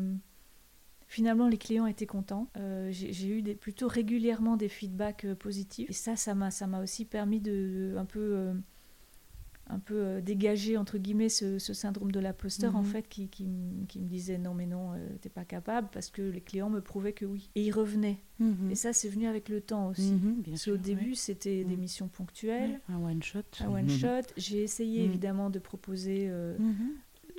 [1.07, 2.47] finalement les clients étaient contents.
[2.57, 5.89] Euh, j'ai eu des, plutôt régulièrement des feedbacks euh, positifs.
[5.89, 8.53] Et ça, ça m'a aussi permis de un peu
[9.67, 12.85] un peu euh, dégagé entre guillemets ce, syndrome de l'imposteur en mhm.
[12.85, 16.41] fait qui, qui, me disait non mais non euh, t'es pas capable parce que les
[16.41, 17.49] clients me prouvaient que oui.
[17.55, 18.17] Et ils revenaient.
[18.39, 18.71] Mhm.
[18.71, 20.13] et ça c'est venu avec le temps aussi.
[20.13, 22.79] Mhm, parce qu'au début c'était des missions ponctuelles.
[22.89, 23.39] Un one shot.
[23.61, 24.33] Un one shot.
[24.37, 26.57] J'ai essayé évidemment de proposer euh,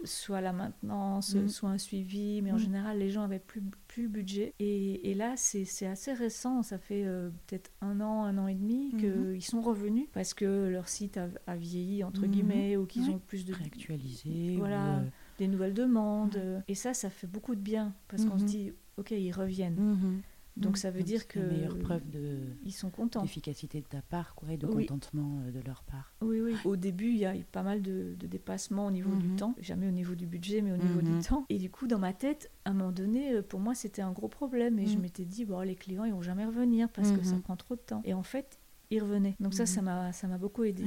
[0.04, 1.48] soit la maintenance, mm.
[1.48, 2.60] soit un suivi, mais en mm.
[2.60, 4.54] général, les gens avaient plus, plus le budget.
[4.58, 8.54] Et, et là, c'est assez récent, ça fait euh, peut-être un an, un an et
[8.54, 9.32] demi mm-hmm.
[9.32, 12.30] qu'ils sont revenus parce que leur site a, vieilli, entre mm-hmm.
[12.30, 13.54] guillemets, ou qu'ils ont plus de...
[13.54, 14.56] Réactualisé.
[14.58, 15.02] Voilà, euh,
[15.38, 16.62] des nouvelles demandes.
[16.68, 18.46] Et ça, ça fait beaucoup de bien parce qu'on se mm-hmm.
[18.46, 20.22] dit, OK, ils reviennent.
[20.56, 20.76] Donc mm.
[20.76, 24.34] ça veut dire que la meilleure preuve de ils sont contents d'efficacité de ta part
[24.34, 26.14] quoi et de contentement euh, de leur part.
[26.20, 26.54] Oui oui.
[26.64, 29.36] Au début il y a eu pas mal de, de dépassements au niveau du mhm.
[29.36, 31.22] temps, jamais au niveau du budget mais au niveau du mhm.
[31.22, 31.46] temps.
[31.48, 34.12] Et du coup dans ma tête à un moment donné euh, pour moi c'était un
[34.12, 35.02] gros problème et je mhm.
[35.02, 37.80] m'étais dit bon les clients ils vont jamais revenir parce que ça prend trop de
[37.80, 38.02] temps.
[38.04, 38.58] Et en fait
[38.90, 39.36] ils revenaient.
[39.40, 40.84] Donc ça ça m'a ça m'a beaucoup aidé.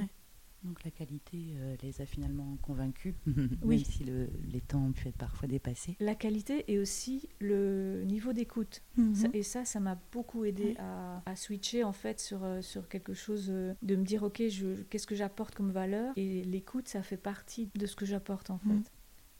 [0.65, 3.77] Donc la qualité euh, les a finalement convaincus, oui.
[3.77, 5.95] même si le, les temps ont pu être parfois dépassés.
[5.99, 8.81] La qualité et aussi le niveau d'écoute.
[8.97, 9.29] Mhm.
[9.33, 13.13] Et ça, ça m'a beaucoup aidé à, à, switcher en fait sur, euh, sur quelque
[13.13, 14.41] chose, euh, de me dire ok,
[14.89, 16.13] qu'est-ce que j'apporte comme valeur?
[16.15, 18.83] Et l'écoute, ça fait partie de ce que j'apporte en mhm.
[18.83, 18.91] fait.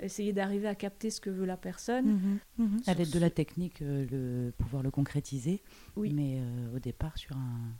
[0.05, 2.39] Essayer d'arriver à capter ce que veut la personne.
[2.59, 2.81] Mhm.
[2.85, 5.63] À l'aide de la technique, le, pouvoir le concrétiser.
[5.95, 6.13] Oui.
[6.13, 6.41] Mais
[6.75, 7.71] au départ, sur un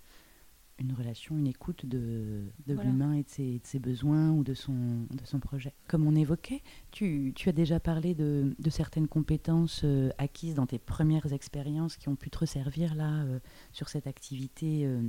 [0.80, 4.54] une relation, une écoute de, de l'humain et de ses, de ses, besoins ou de
[4.54, 5.74] son, de son projet.
[5.88, 6.62] Comme on évoquait,
[6.92, 11.96] tu, tu as déjà parlé de, de certaines compétences euh, acquises dans tes premières expériences
[11.96, 13.40] qui ont pu te resservir là euh,
[13.72, 15.02] sur cette activité euh,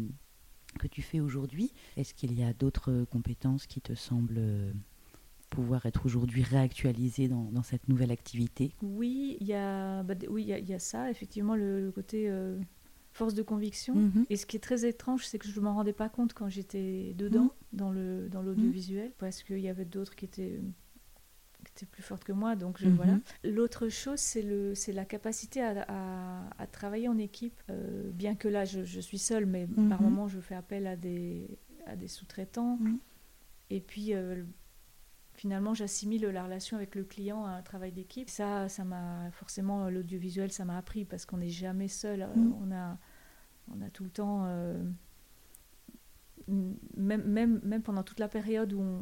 [0.78, 1.72] que tu fais aujourd'hui.
[1.96, 4.72] Est-ce qu'il y a d'autres compétences qui te semblent
[5.50, 8.72] pouvoir être aujourd'hui réactualisées dans, dans, cette nouvelle activité?
[8.82, 12.30] Oui, il y a, bah, oui, il y, y, a ça, effectivement, le, le côté
[13.16, 13.94] force de conviction.
[13.94, 14.26] Mhm.
[14.30, 16.48] Et ce qui est très étrange, c'est que je ne m'en rendais pas compte quand
[16.48, 17.50] j'étais dedans, mhm.
[17.72, 20.60] dans le dans l'audiovisuel, parce qu'il y avait d'autres qui étaient
[21.64, 22.54] qui étaient plus fortes que moi.
[22.54, 23.14] Donc je, voilà.
[23.14, 23.22] Mhm.
[23.44, 27.60] L'autre chose, c'est le c'est la capacité à, à, travailler en équipe.
[27.70, 30.96] Euh, bien que là, je, je suis seule, mais par moments, je fais appel à
[30.96, 32.78] des à des sous-traitants.
[33.70, 34.44] Et puis euh,
[35.36, 38.28] finalement, j'assimile la relation avec le client à un travail d'équipe.
[38.28, 42.28] Ça, ça m'a forcément l'audiovisuel, ça m'a appris parce qu'on n'est jamais seul.
[42.34, 42.54] Mm.
[42.62, 42.98] On a,
[43.74, 44.82] on a tout le temps, euh,
[46.96, 49.00] même, même, même pendant toute la période où on,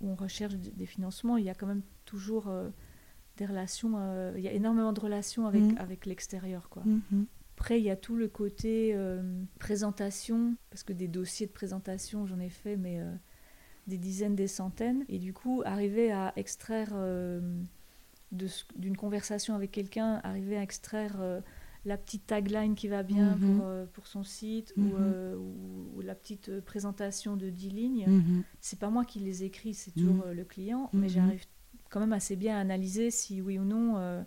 [0.00, 2.70] où on recherche des financements, il y a quand même toujours euh,
[3.36, 3.92] des relations.
[3.96, 5.78] euh, il y a énormément de relations avec, Mm.
[5.78, 6.82] avec l'extérieur, quoi.
[6.84, 7.26] Mhm.
[7.56, 8.96] Après, il y a tout le côté
[9.58, 13.02] présentation, parce que des dossiers de présentation, j'en ai fait, mais
[13.86, 15.04] des dizaines, des centaines.
[15.10, 16.94] Et du coup, arriver à extraire
[18.32, 21.18] d'une conversation avec quelqu'un, arriver à extraire
[21.84, 23.40] la petite tagline qui va bien Mhm.
[23.40, 24.86] pour, euh, pour son site Mhm.
[24.86, 28.42] ou, euh, ou- ou la petite euh, présentation de 10 lignes, Mhm.
[28.60, 30.22] c'est pas moi qui les écris, c'est toujours Mhm.
[30.26, 31.08] euh, le client, mais Mhm.
[31.08, 31.44] j'arrive
[31.88, 34.22] quand même assez bien à analyser si oui ou non euh,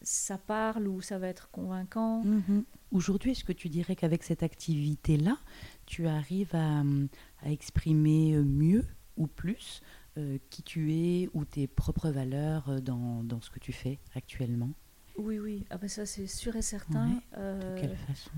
[0.00, 2.22] ça parle ou ça va être convaincant.
[2.24, 2.64] Mhm.
[2.90, 5.38] Aujourd'hui, est-ce que tu dirais qu'avec cette activité-là,
[5.86, 7.08] tu arrives à, hum,
[7.42, 8.84] à exprimer euh, mieux
[9.16, 9.80] ou plus
[10.18, 13.98] euh, qui tu es ou tes propres valeurs euh, dans, dans ce que tu fais
[14.14, 14.70] actuellement?
[15.16, 17.08] Oui, oui, ah ben ça c'est sûr et certain.
[17.08, 18.30] Ouais, Euh, De quelle façon?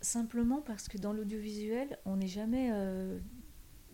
[0.00, 3.18] simplement parce que dans l'audiovisuel, on n'est jamais euh,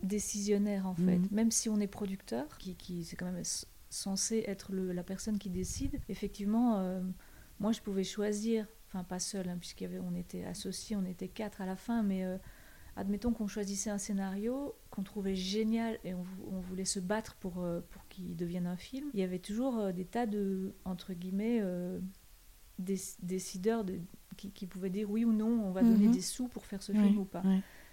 [0.03, 1.19] décisionnaire en fait.
[1.19, 1.29] Mhm.
[1.31, 3.43] Même si on est producteur, qui, qui c'est quand même
[3.91, 6.01] censé être le- la personne qui décide.
[6.09, 7.03] Effectivement, euh,
[7.61, 11.77] moi je pouvais choisir, enfin pas seul, puisqu'on était associés, on était quatre à la
[11.77, 12.25] fin, mais
[12.99, 17.37] admettons qu'on choisissait un scénario qu'on trouvait génial et on, vou- on voulait se battre
[17.37, 19.09] pour, euh, pour qu'il devienne un film.
[19.15, 22.01] Il y avait toujours euh, des tas de, entre guillemets, euh,
[22.81, 24.01] déc- décideurs de,
[24.37, 26.13] qui, qui pouvaient dire oui ou non, on va donner Mhm.
[26.13, 27.43] des sous pour faire ce film ou pas.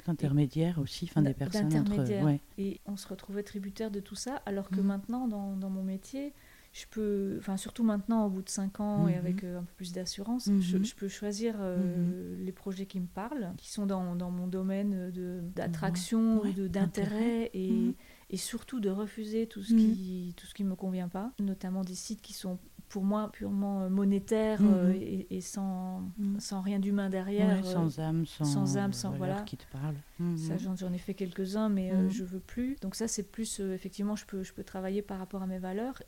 [0.05, 2.23] D'intermédiaires aussi, enfin des personnes entre...
[2.25, 2.39] Ouais.
[2.57, 4.87] Et on se retrouvait tributaire de tout ça, alors que Mhm.
[4.87, 6.33] maintenant, dans, dans mon métier,
[6.75, 9.17] je peux, enfin surtout maintenant, au bout de 5 ans et Mhm.
[9.17, 10.61] avec euh, un peu plus d'assurance, Mhm.
[10.61, 14.47] je, je peux choisir euh, les projets qui me parlent, qui sont dans, dans mon
[14.47, 15.09] domaine
[15.55, 17.93] d'attraction Ouais, ou d'intérêt et, Mhm.
[18.29, 19.79] et surtout de refuser tout ce, Mhm.
[19.79, 22.59] qui, tout ce qui me convient pas, notamment des sites qui sont
[22.89, 24.73] pour moi purement euh, monétaires Mhm.
[24.73, 26.39] euh, et, et sans, Mhm.
[26.41, 27.55] sans rien d'humain derrière.
[27.65, 29.41] Ouais, sans âme, sans, sans âme, sans- voilà.
[29.43, 29.95] qui te parle.
[30.19, 30.37] Mhm.
[30.37, 32.09] ça, j'en, ai fait quelques-uns, mais euh, Mhm.
[32.11, 32.75] je veux plus.
[32.81, 35.59] Donc ça, c'est plus, euh, effectivement, je peux, je peux travailler par rapport à mes
[35.59, 36.01] valeurs.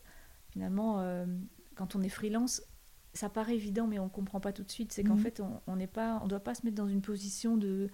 [0.58, 1.28] Finalement, euh,
[1.76, 2.64] quand on est freelance,
[3.14, 4.92] ça paraît évident, mais on ne comprend pas tout de suite.
[4.92, 5.20] C'est qu'en Mhm.
[5.22, 5.86] fait, on ne
[6.24, 7.90] on doit pas se mettre dans une position de,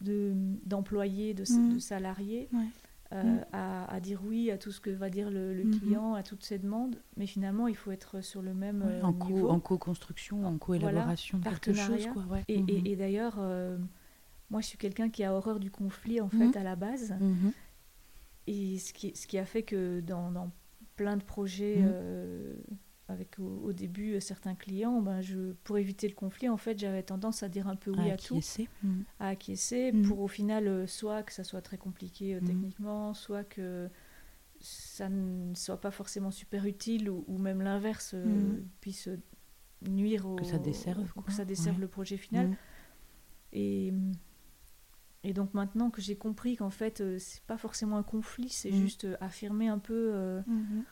[0.00, 0.32] de,
[0.64, 1.74] d'employé, de, Mhm.
[1.74, 2.66] de salarié, Ouais.
[3.12, 3.44] euh, Mhm.
[3.52, 6.42] à, à dire oui à tout ce que va dire le, le client, à toutes
[6.42, 7.00] ses demandes.
[7.16, 9.48] Mais finalement, il faut être sur le même Ouais, euh, en, co- niveau.
[9.50, 11.76] en co-construction, en co-élaboration de quelque chose.
[11.86, 12.12] partenariat.
[12.12, 12.42] Quoi, ouais.
[12.48, 13.78] Et, et- et d'ailleurs, euh,
[14.50, 17.14] moi, je suis quelqu'un qui a horreur du conflit, en fait, à la base.
[18.48, 20.50] Et ce qui, ce qui a fait que dans, dans
[21.00, 21.90] plein de projets, Mhm.
[21.94, 22.54] euh,
[23.08, 26.78] avec au, au début euh, certains clients, ben je, pour éviter le conflit, en fait,
[26.78, 28.68] j'avais tendance à dire un peu oui à qui tout, essaie.
[28.82, 29.04] Mhm.
[29.18, 30.02] à acquiescer, Mhm.
[30.02, 32.46] pour au final, euh, soit que ça soit très compliqué euh, Mhm.
[32.46, 33.88] techniquement, soit que
[34.60, 38.68] ça ne soit pas forcément super utile, ou, ou même l'inverse euh, Mhm.
[38.82, 39.08] puisse
[39.88, 41.22] nuire au, Que ça desserve, quoi.
[41.22, 41.80] que ça desserve Ouais.
[41.80, 42.48] le projet final.
[42.48, 42.56] Mhm.
[43.54, 43.92] Et,
[45.22, 48.70] et donc maintenant que j'ai compris qu'en fait, euh, c'est pas forcément un conflit, c'est
[48.70, 48.74] Mm.
[48.76, 50.84] juste euh, affirmer un peu euh, Mhm.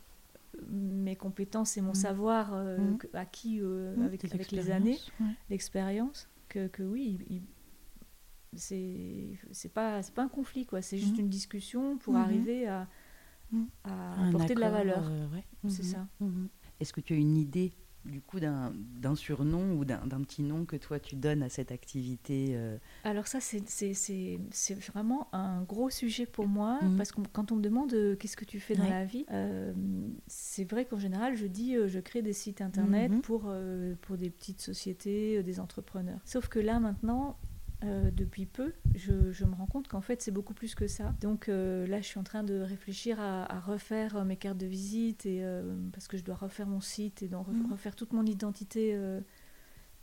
[0.71, 1.95] mes compétences et mon Mm.
[1.95, 2.99] savoir euh, Mm.
[3.15, 4.03] acquis euh, Mhm.
[4.03, 5.27] avec, les années, ouais.
[5.51, 7.43] l'expérience, que, que oui, il- il-
[8.59, 10.81] c'est c'est pas, c'est pas un conflit, quoi.
[10.83, 12.21] C'est juste une discussion pour Mhm.
[12.21, 12.89] arriver à,
[13.53, 13.65] Mm.
[14.29, 15.05] apporter de la valeur.
[15.09, 15.45] euh, ouais.
[15.69, 15.89] C'est Mhm.
[15.89, 16.09] ça.
[16.21, 16.49] Mhm.
[16.81, 17.73] Est-ce que tu as une idée
[18.09, 18.73] du coup d'un
[19.15, 23.41] surnom ou d'un petit nom que toi tu donnes à cette activité euh, Alors ça,
[23.41, 26.97] c'est- c'est c'est- c'est vraiment un gros sujet pour moi, Mhm.
[26.97, 28.91] parce que quand on me demande euh, qu'est-ce que tu fais dans Ouais.
[28.91, 29.73] la vie, euh,
[30.27, 33.21] c'est vrai qu'en général, je dis je crée des sites internet Mhm.
[33.21, 36.21] pour, euh, pour des petites sociétés, des entrepreneurs.
[36.25, 37.37] Sauf que là, maintenant,
[37.85, 41.15] euh, depuis peu, je, je me rends compte qu'en fait, c'est beaucoup plus que ça.
[41.21, 44.59] Donc euh, là, je suis en train de réfléchir à, à refaire euh, mes cartes
[44.59, 47.71] de visite, et, euh, parce que je dois refaire mon site et re- Mhm.
[47.71, 48.99] refaire toute mon identité.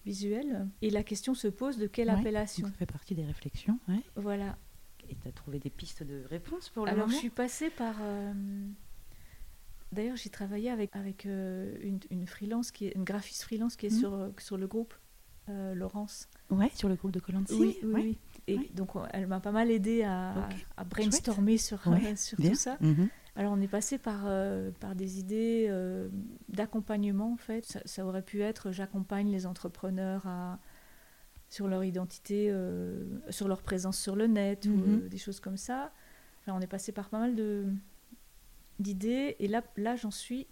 [0.06, 2.20] visuelle et la question se pose de quelle Ouais.
[2.20, 4.04] appellation donc ça fait partie des réflexions ouais.
[4.16, 4.56] voilà.
[5.10, 7.72] Et tu as trouvé des pistes de réponse pour le Alors, je moment suis passée
[7.72, 7.96] par.
[9.92, 13.92] D'ailleurs, j'ai travaillé avec, avec une, une freelance, qui est, une graphiste freelance qui est
[13.92, 14.00] Mhm.
[14.00, 14.94] sur, sur le groupe,
[15.50, 16.28] euh, Laurence.
[16.50, 18.02] Ouais, sur le groupe de Colancy oui, oui, ouais.
[18.02, 18.18] oui.
[18.48, 18.70] Et Ouais.
[18.74, 20.48] donc, on- elle m'a pas mal aidé à,
[20.88, 22.78] brainstormer sur, Ouais, sur tout ça.
[22.82, 23.10] Mhm.
[23.36, 26.08] Alors, on est passé par, euh, par des idées euh,
[26.50, 27.66] d'accompagnement, en fait.
[27.66, 30.60] Ça, ça aurait pu être j'accompagne les entrepreneurs à,
[31.50, 32.54] sur leur identité,
[33.30, 35.10] sur leur présence sur le net, ou Mhm.
[35.10, 35.92] des choses comme ça.
[36.46, 37.66] Alors, on est passé par pas mal de
[38.80, 39.36] d'idées.
[39.40, 40.48] Et là, là j'en suis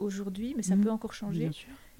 [0.00, 0.82] aujourd'hui, mais ça Mhm.
[0.82, 1.50] peut encore changer.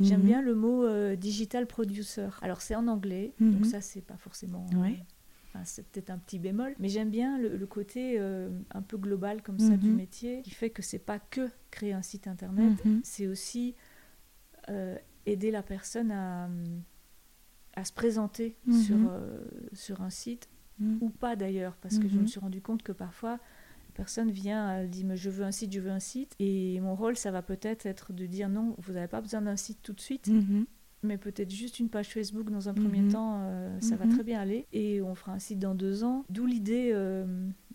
[0.01, 0.27] J'aime Mhm.
[0.27, 2.29] bien le mot euh, digital producer.
[2.43, 3.65] Alors, c'est en anglais, donc Mhm.
[3.65, 4.67] ça, c'est pas forcément.
[4.75, 5.05] Ouais.
[5.53, 9.43] Enfin, c'est peut-être un petit bémol, mais j'aime bien le, côté euh, un peu global
[9.43, 13.27] comme ça du métier, qui fait que c'est pas que créer un site internet, c'est
[13.27, 13.75] aussi
[14.69, 16.49] euh, aider la personne à,
[17.75, 19.41] à se présenter sur, euh,
[19.73, 20.49] sur un site,
[21.01, 23.39] ou pas d'ailleurs, parce que je me suis rendu compte que parfois
[24.01, 26.95] personne vient, elle dit mais je veux un site, je veux un site, et mon
[26.95, 29.93] rôle ça va peut-être être de dire non, vous n'avez pas besoin d'un site tout
[29.93, 30.31] de suite
[31.03, 33.13] mais peut-être juste une page Facebook dans un premier mhm.
[33.13, 34.15] temps, euh, ça va mhm.
[34.15, 34.67] très bien aller.
[34.73, 36.25] Et on fera un site dans deux ans.
[36.29, 37.25] D'où l'idée euh,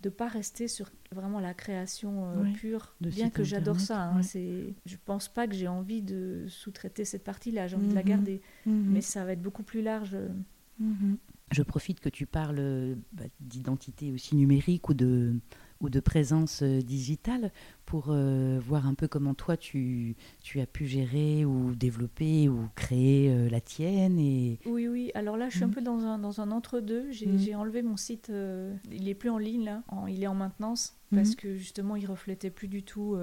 [0.01, 4.03] de ne pas rester sur vraiment la création euh, pure, bien que j'adore ça.
[4.03, 7.95] Hein, c'est, je pense pas que j'ai envie de sous-traiter cette partie-là, j'ai envie de
[7.95, 8.09] la mhm.
[8.09, 8.41] garder.
[8.65, 10.15] Mais ça va être beaucoup plus large.
[11.51, 15.33] Je profite que tu parles bah, d'identité aussi numérique ou de
[15.81, 17.51] ou de présence euh, digitale
[17.85, 22.67] pour euh, voir un peu comment toi tu, tu as pu gérer ou développer ou
[22.75, 24.17] créer euh, la tienne.
[24.19, 24.59] Et...
[24.65, 25.11] Oui, oui.
[25.15, 25.71] Alors là, je suis un mm.
[25.71, 27.11] peu dans un, dans un entre-deux.
[27.11, 28.31] J'ai enlevé mon site.
[28.91, 29.83] il est plus en ligne, là.
[30.07, 31.35] il est en maintenance parce mm.
[31.35, 33.17] que justement, il reflétait plus du tout.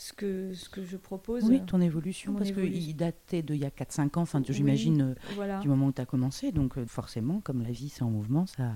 [0.00, 1.42] Ce que, ce que je propose.
[1.42, 5.16] Oui, ton évolution, parce qu'il datait d'il y a 4-5 ans, enfin, j'imagine,
[5.60, 6.52] du moment où tu as commencé.
[6.52, 8.74] Donc, forcément, comme la vie, c'est en mouvement, ça,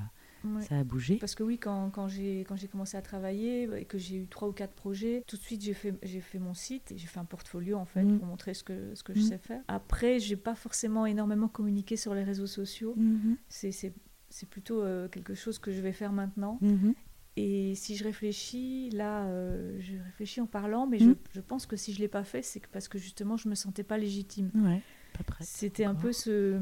[0.60, 4.16] ça a bougé Parce que oui, quand, quand j'ai commencé à travailler et que j'ai
[4.16, 7.06] eu trois ou quatre projets, tout de suite j'ai fait, fait mon site et j'ai
[7.06, 8.18] fait un portfolio en fait mm.
[8.18, 9.22] pour montrer ce que, ce que je mm.
[9.22, 9.60] sais faire.
[9.68, 12.94] Après, j'ai pas forcément énormément communiqué sur les réseaux sociaux.
[12.98, 13.92] Mm-hmm.
[14.28, 16.58] C'est plutôt euh, quelque chose que je vais faire maintenant.
[16.62, 16.94] Mm-hmm.
[17.36, 21.16] Et si je réfléchis, là, euh, je réfléchis en parlant, mais je, mm.
[21.34, 23.84] je, pense que si je l'ai pas fait, c'est parce que justement, je me sentais
[23.84, 24.50] pas légitime.
[24.54, 24.82] Ouais.
[25.40, 26.58] C'était un peu ce,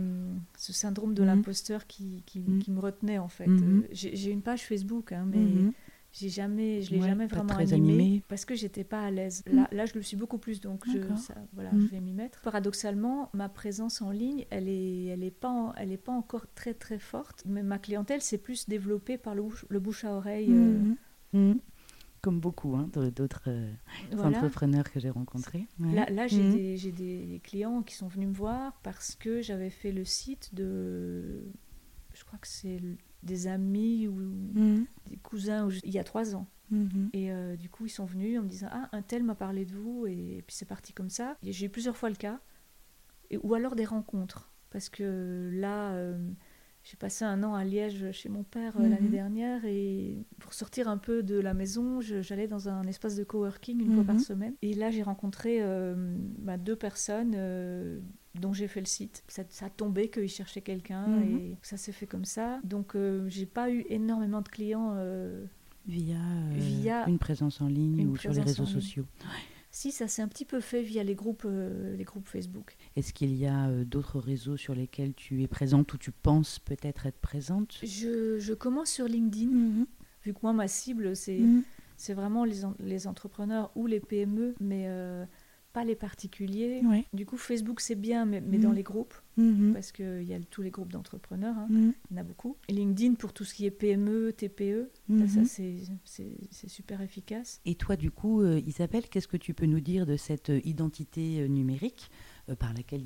[0.57, 1.29] ce syndrome de mhm.
[1.29, 2.59] l'imposteur qui, qui, mhm.
[2.61, 3.46] qui, me retenait en fait.
[3.46, 3.83] Mhm.
[3.83, 5.73] Euh, j'ai une page Facebook, hein, mais
[6.12, 9.44] j'ai jamais, je l'ai jamais vraiment animée parce que j'étais pas à l'aise.
[9.46, 12.40] Là, là, je le suis beaucoup plus, donc je, ça, voilà, je vais m'y mettre.
[12.40, 16.75] Paradoxalement, ma présence en ligne, elle est, elle est pas, elle est pas encore très
[16.75, 17.44] très forte.
[17.46, 20.53] Mais ma clientèle s'est plus développée par le, le bouche à oreille.
[20.53, 21.55] Euh,
[22.21, 23.73] comme beaucoup hein, d'autres euh,
[24.13, 25.67] entrepreneurs que j'ai rencontrés.
[25.79, 26.77] Là, là mhm.
[26.77, 31.45] j'ai des, clients qui sont venus me voir parce que j'avais fait le site de,
[32.13, 32.81] je crois que c'est
[33.23, 34.87] des amis ou mhm.
[35.09, 36.47] des cousins il y a trois ans.
[36.71, 37.11] Mhm.
[37.13, 39.65] Et euh, du coup, ils sont venus en me disant Ah, un tel m'a parlé
[39.65, 41.37] de vous, et, puis c'est parti comme ça.
[41.43, 42.41] J'ai eu plusieurs fois le cas,
[43.31, 46.31] et, ou alors des rencontres, parce que là, euh,
[46.83, 49.11] j'ai passé un an à Liège chez mon père euh, l'année mhm.
[49.11, 53.81] dernière et pour sortir un peu de la maison, j'allais dans un espace de coworking
[53.81, 54.21] une fois par mhm.
[54.21, 54.55] semaine.
[54.62, 58.01] Et là, j'ai rencontré euh, bah, deux personnes euh,
[58.35, 59.25] dont j'ai fait le site.
[59.29, 61.38] Ça, a tombé qu'ils cherchaient quelqu'un mhm.
[61.38, 62.61] et ça s'est fait comme ça.
[62.64, 64.97] Donc, j'ai pas eu énormément de clients
[65.87, 66.19] via,
[66.53, 69.05] via, une présence en ligne ou sur les réseaux sociaux.
[69.73, 72.77] Si, ça s'est un petit peu fait via les groupes, euh, les groupes Facebook.
[72.97, 76.59] Est-ce qu'il y a euh, d'autres réseaux sur lesquels tu es présente ou tu penses
[76.59, 77.79] peut-être être présente?
[77.85, 79.87] Je, je, commence sur LinkedIn, mhm.
[80.25, 81.41] vu que moi, ma cible, c'est
[82.01, 85.27] c'est vraiment les, les, entrepreneurs ou les PME, mais euh,
[85.73, 86.83] pas les particuliers.
[87.13, 88.77] Du coup, Facebook, c'est bien, mais, mais dans mhm.
[88.77, 89.73] les groupes, mhm.
[89.73, 91.67] parce qu'il y a tous les groupes d'entrepreneurs, hein.
[91.71, 91.95] mhm.
[92.11, 92.57] il y en a beaucoup.
[92.69, 94.91] Et LinkedIn, pour tout ce qui est PME, TPE,
[95.27, 95.45] ça,
[96.05, 97.61] c'est super efficace.
[97.65, 100.61] Et toi, du coup, euh, Isabelle, qu'est-ce que tu peux nous dire de cette euh,
[100.65, 102.11] identité euh, numérique
[102.59, 103.05] par laquelle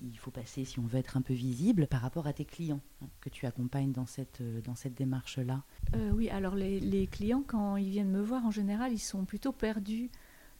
[0.00, 2.80] il, faut passer si on veut être un peu visible par rapport à tes clients
[3.02, 5.64] hein, que tu accompagnes dans cette, dans cette démarche-là?
[6.12, 9.50] Oui, alors les, les clients, quand ils viennent me voir, en général, ils sont plutôt
[9.50, 10.08] perdus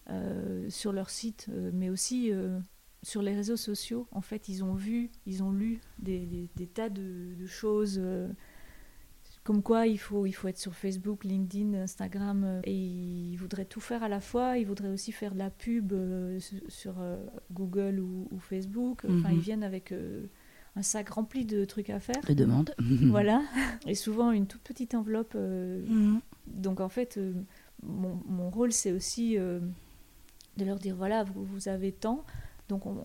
[0.09, 2.61] euh, sur leur site, euh, mais aussi euh,
[3.03, 4.07] sur les réseaux sociaux.
[4.12, 8.01] En fait, ils ont vu, ils ont lu des, tas de, choses
[9.42, 13.81] comme quoi il faut, il faut être sur Facebook, LinkedIn, Instagram, et ils voudraient tout
[13.81, 14.59] faire à la fois.
[14.59, 15.92] Ils voudraient aussi faire de la pub
[16.69, 16.95] sur
[17.53, 19.05] Google ou, Facebook.
[19.09, 19.42] Enfin, ils mhm.
[19.42, 19.92] viennent avec
[20.77, 22.21] un sac rempli de trucs à faire.
[22.29, 22.75] De demandes.
[22.79, 23.42] voilà.
[23.88, 25.35] Et souvent une toute petite enveloppe.
[25.35, 26.21] Mhm.
[26.47, 27.19] Donc en fait,
[27.83, 29.37] mon, mon, rôle, c'est aussi
[30.57, 32.25] de leur dire voilà, vous, vous avez tant,
[32.69, 32.97] donc on,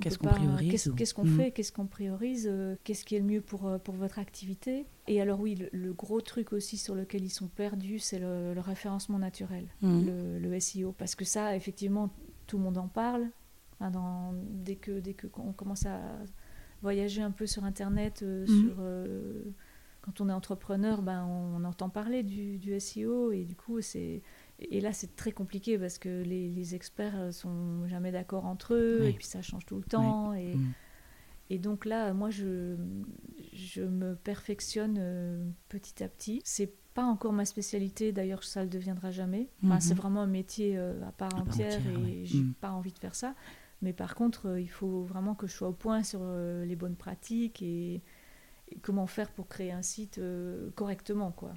[0.00, 3.40] Qu'est-ce qu'on priorise Qu'est-ce qu'on fait Qu'est-ce qu'on priorise euh, Qu'est-ce qui est le mieux
[3.40, 7.30] pour, euh, pour votre activité Et alors oui, le, gros truc aussi sur lequel ils
[7.30, 10.06] sont perdus, c'est le, référencement naturel, mm.
[10.40, 10.92] le, SEO.
[10.92, 12.10] Parce que ça, effectivement,
[12.46, 13.28] tout le monde en parle.
[13.80, 16.00] dans, dès que dès que on commence à
[16.82, 18.46] voyager un peu sur Internet, euh, mm.
[18.46, 18.76] sur,
[20.00, 24.22] quand on est entrepreneur, ben, on, entend parler du, du SEO et du coup, c'est
[24.60, 28.74] et là, c'est très compliqué parce que les, les experts euh, sont jamais d'accord entre
[28.74, 30.32] eux et puis ça change tout le temps.
[30.34, 30.54] Et,
[31.50, 32.76] et, donc là, moi, je,
[33.52, 36.40] je me perfectionne euh, petit à petit.
[36.44, 39.48] C'est pas encore ma spécialité, d'ailleurs, ça ne le deviendra jamais.
[39.64, 39.96] Enfin, C'est mm-hmm.
[39.96, 42.54] vraiment un métier euh, à part entière et j'ai mm.
[42.60, 43.34] pas envie de faire ça.
[43.82, 47.60] Mais par contre, il faut vraiment que je sois au point sur les bonnes pratiques
[47.60, 48.00] et,
[48.80, 50.18] comment faire pour créer un site
[50.74, 51.52] correctement, quoi.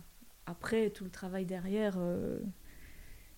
[0.45, 1.97] Après, tout le travail derrière,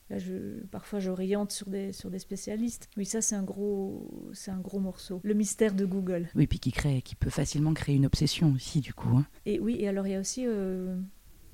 [0.09, 2.89] là, je, parfois j'oriente sur des, sur des spécialistes.
[2.97, 5.19] Oui, ça, c'est un, gros, c'est un gros morceau.
[5.23, 6.29] Le mystère de Google.
[6.35, 9.17] Oui, puis qui, crée, qui peut facilement créer une obsession aussi, du coup.
[9.17, 9.25] hein.
[9.45, 10.99] Et oui, et alors il y a aussi euh,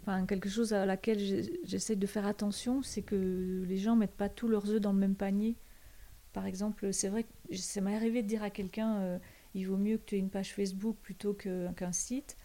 [0.02, 1.20] enfin, quelque chose à laquelle
[1.64, 5.00] j'essaie de faire attention, c'est que les gens mettent pas tous leurs œufs dans le
[5.00, 5.56] même panier.
[6.34, 9.20] Par exemple, c'est vrai que ça m'est arrivé de dire à quelqu'un, euh,
[9.54, 12.36] il vaut mieux que tu aies une page Facebook plutôt qu'un site,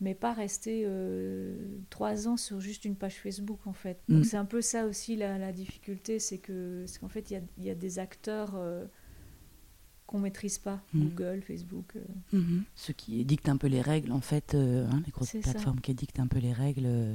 [0.00, 1.56] mais pas rester euh,
[1.90, 4.00] trois ans sur juste une page Facebook en fait.
[4.08, 4.14] Mm.
[4.14, 7.34] Donc c'est un peu ça aussi la, la difficulté, c'est que c'est qu'en fait il
[7.34, 8.84] y a, il y a des acteurs euh,
[10.06, 11.02] qu'on maîtrise pas, Mm.
[11.08, 11.96] Google, Facebook.
[11.96, 12.00] euh,
[12.38, 12.64] Mhm.
[12.74, 15.38] Ce qui dicte un peu les règles, en fait, euh, hein, les grosses ça.
[15.40, 17.14] plateformes qui dictent un peu les règles euh,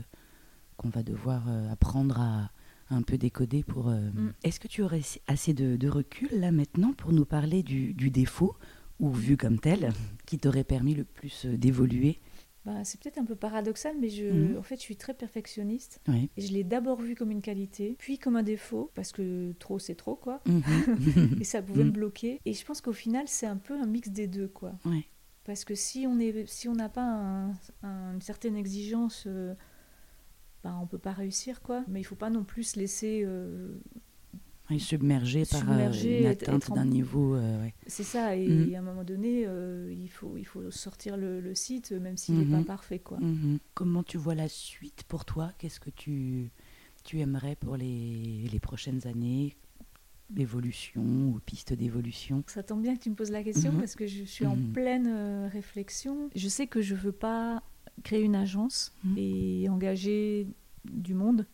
[0.78, 2.52] qu'on va devoir euh, apprendre à,
[2.92, 3.90] un peu décoder pour.
[3.90, 4.34] euh, Mm.
[4.44, 8.12] Est-ce que tu aurais assez de, de recul là maintenant pour nous parler du, du
[8.12, 8.56] défaut
[9.00, 9.92] ou vu comme tel
[10.28, 12.20] qui t'aurait permis le plus euh, d'évoluer
[12.66, 14.58] Bah, c'est peut-être un peu paradoxal, mais je, Mhm.
[14.58, 16.00] en fait, je suis très perfectionniste.
[16.08, 16.30] Oui.
[16.38, 19.80] Et je l'ai d'abord vu comme une qualité, puis comme un défaut, parce que trop,
[19.80, 20.40] c'est trop, quoi.
[20.46, 20.62] Mhm.
[21.42, 21.90] Et ça pouvait Mhm.
[21.90, 22.40] me bloquer.
[22.46, 24.74] Et je pense qu'au final, c'est un peu un mix des deux, quoi.
[25.44, 27.50] Parce que si on est, si n'a pas un-
[27.84, 29.54] un- une certaine exigence, euh,
[30.64, 31.84] bah, on peut pas réussir, quoi.
[31.90, 33.24] Mais il faut pas non plus se laisser.
[33.26, 33.76] euh,
[34.80, 37.36] Submergé par euh, une atteinte en- d'un niveau.
[37.36, 37.74] euh, ouais.
[37.88, 38.36] c'est ça.
[38.36, 38.76] Et Mhm.
[38.76, 42.38] à un moment donné, euh, il faut, il faut sortir le, le site, même s'il
[42.38, 43.20] n'est pas parfait, quoi.
[43.20, 43.60] Mhm.
[43.74, 45.52] Comment tu vois la suite pour toi?
[45.58, 46.52] Qu'est-ce que tu,
[47.04, 49.56] tu aimerais pour les, les prochaines années?
[50.30, 52.44] D'évolution ou piste d'évolution?
[52.48, 53.80] Ça tombe bien que tu me poses la question Mhm.
[53.80, 56.30] parce que je suis en pleine euh, réflexion.
[56.34, 57.62] Je sais que je veux pas
[58.04, 60.48] créer une agence et engager
[60.86, 61.46] du monde.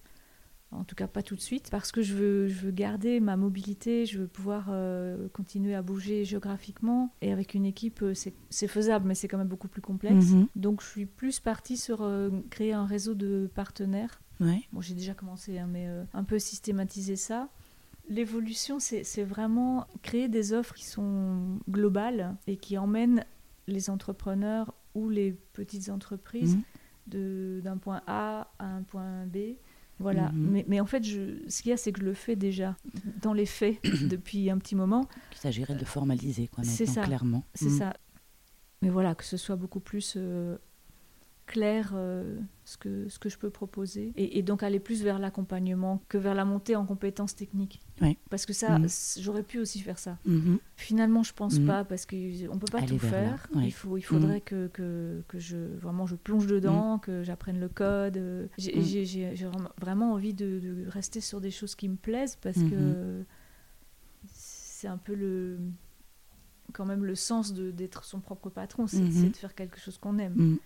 [0.72, 3.36] En tout cas, pas tout de suite, parce que je veux, je veux garder ma
[3.38, 7.12] mobilité, je veux pouvoir euh, continuer à bouger géographiquement.
[7.22, 10.28] Et avec une équipe, euh, c'est faisable, mais c'est quand même beaucoup plus complexe.
[10.28, 10.48] Mhm.
[10.56, 14.62] Donc, je suis plus partie sur euh, créer un réseau de partenaires Ouais.
[14.72, 17.50] Bon, j'ai déjà commencé, hein, mais euh, un peu systématiser ça.
[18.08, 23.26] L'évolution, c'est vraiment créer des offres qui sont globales et qui emmènent
[23.68, 26.58] les entrepreneurs ou les petites entreprises
[27.12, 27.62] Mhm.
[27.62, 29.58] d'un point A à un point B.
[30.00, 30.32] Voilà.
[30.32, 30.50] Mhm.
[30.52, 32.76] Mais, mais en fait, je, ce qu'il y a, c'est que je le fais déjà
[33.22, 33.78] dans les faits
[34.10, 35.08] depuis un petit moment.
[35.34, 37.08] Il s'agirait de formaliser, quoi, C'est maintenant, ça.
[37.08, 37.44] clairement.
[37.54, 37.78] C'est Mhm.
[37.78, 37.94] ça.
[38.82, 40.58] Mais voilà, que ce soit beaucoup plus euh,
[41.50, 44.14] clair euh, ce, que, ce que je peux proposer.
[44.16, 47.82] Et, et donc aller plus vers l'accompagnement que vers la montée en compétences techniques.
[48.02, 48.18] Ouais.
[48.30, 48.88] Parce que ça, Mhm.
[49.20, 50.18] j'aurais pu aussi faire ça.
[50.26, 50.60] Mhm.
[50.76, 51.66] Finalement, je pense Mhm.
[51.66, 53.48] pas, parce qu'on ne peut pas Aller tout faire.
[53.56, 53.66] ouais.
[53.66, 57.68] Il, faut, il faudrait que, que, que je, vraiment, je plonge dedans, que j'apprenne le
[57.70, 58.18] code.
[58.18, 59.26] euh, J'ai
[59.82, 63.24] vraiment- envie de, de rester sur des choses qui me plaisent, parce que
[64.28, 65.58] c'est un peu le
[66.72, 70.58] quand même le sens d'être son propre patron, c'est de faire quelque chose qu'on aime.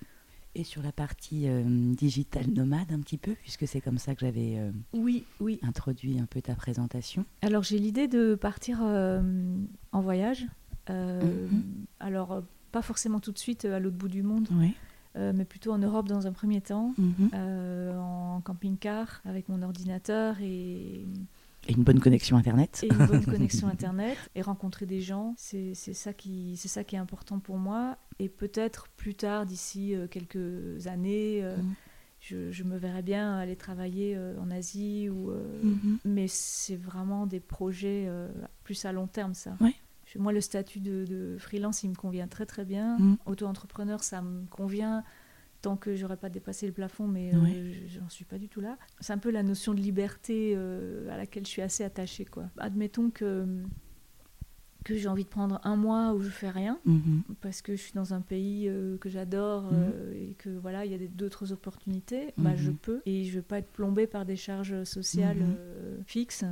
[0.56, 1.64] Et sur la partie euh,
[1.96, 5.60] digital nomade, un petit peu, puisque c'est comme ça que j'avais euh, Oui, oui.
[5.64, 7.26] introduit un peu ta présentation.
[7.42, 9.22] Alors j'ai l'idée de partir euh,
[9.92, 10.46] en voyage.
[10.90, 11.64] Euh, Mhm.
[12.00, 14.74] Alors pas forcément tout de suite à l'autre bout du monde, Oui.
[15.16, 17.30] mais plutôt en Europe dans un premier temps, Mhm.
[17.98, 21.06] en camping-car avec mon ordinateur et,
[21.68, 22.82] Et une bonne connexion Internet.
[22.84, 25.34] et une bonne connexion internet et rencontrer des gens.
[25.38, 27.98] C'est c'est ça qui c'est ça qui est important pour moi.
[28.20, 31.44] Et peut-être plus tard, d'ici euh, quelques années.
[31.44, 31.74] euh, Mhm.
[32.20, 36.00] je, je me verrais bien aller travailler euh, en Asie ou euh, Mhm.
[36.06, 38.30] mais c'est vraiment des projets euh,
[38.64, 39.58] plus à long terme ça.
[40.16, 42.98] Moi le statut de, de freelance il me convient très très bien.
[43.00, 43.18] Mhm.
[43.26, 45.04] Auto-entrepreneur ça me convient
[45.62, 47.64] tant que j'aurais pas dépassé le plafond mais euh, Ouais.
[47.88, 48.78] je- j'en suis pas du tout là.
[49.02, 52.50] C'est un peu la notion de liberté euh, à laquelle je suis assez attachée quoi.
[52.58, 53.46] Admettons que
[54.84, 57.24] que j'ai envie de prendre un mois où je fais rien Mhm.
[57.42, 59.72] parce que je suis dans un pays euh, que j'adore Mhm.
[59.74, 62.58] euh, et que voilà il y a d'autres opportunités bah, Mhm.
[62.58, 66.46] je peux et je veux pas être plombée par des charges sociales euh, fixes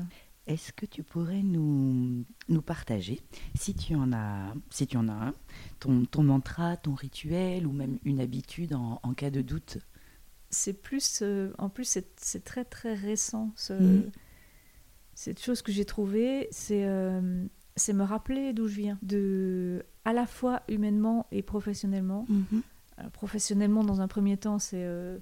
[0.47, 3.21] Est-ce que tu pourrais nous, nous partager,
[3.55, 5.33] si tu en as, si tu en as un,
[5.79, 9.77] ton, ton mantra, ton rituel ou même une habitude en, en cas de doute?
[10.49, 11.23] C'est plus
[11.59, 14.09] en plus c'est très très récent ce-
[15.13, 16.83] cette chose que j'ai trouvée c'est
[17.75, 22.25] c'est me rappeler d'où je viens de à la fois humainement et professionnellement.
[22.97, 25.17] Alors, professionnellement dans un premier temps c'est euh,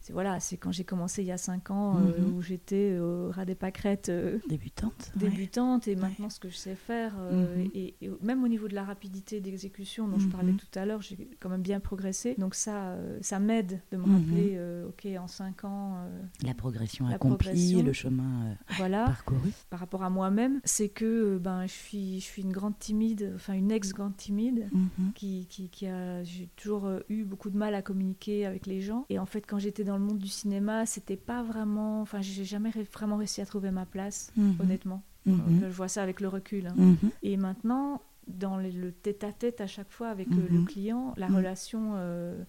[0.00, 2.32] c'est voilà, c'est quand j'ai commencé il y a 5 ans euh, Mhm.
[2.34, 5.28] où j'étais au ras des pâquerettes euh, Débutante ouais.
[5.28, 7.70] débutante et maintenant ce que je sais faire euh, Mhm.
[7.74, 10.32] et, et même au niveau de la rapidité d'exécution dont je Mhm.
[10.32, 12.34] parlais tout à l'heure, j'ai quand même bien progressé.
[12.38, 14.12] Donc ça, ça m'aide de me Mhm.
[14.14, 15.96] rappeler, ok, en 5 ans,
[16.44, 17.82] La progression La accomplie, progression.
[17.82, 19.04] le chemin voilà.
[19.06, 19.50] parcouru.
[19.70, 23.54] Par rapport à moi-même, c'est que ben je suis, je suis une grande timide, enfin
[23.54, 24.68] une ex-grande timide.
[24.72, 25.12] Mhm.
[25.14, 29.04] Qui, qui, qui a j'ai toujours eu beaucoup de mal à communiquer avec les gens
[29.08, 32.44] et en fait quand j'étais dans le monde du cinéma c'était pas vraiment enfin j'ai
[32.44, 34.56] jamais vraiment réussi à trouver ma place Mhm.
[34.60, 35.60] honnêtement Mhm.
[35.60, 36.74] je vois ça avec le recul hein.
[36.76, 37.10] Mhm.
[37.22, 42.42] Et maintenant, dans le tête-à-tête à chaque fois avec le client, la relation euh,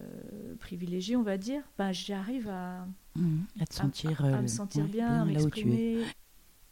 [0.00, 2.86] euh, privilégiée, on va dire, ben, j'arrive à.
[3.60, 5.70] À te sentir, à euh, me sentir bien, à là où tu es.
[5.70, 6.04] m'exprimer.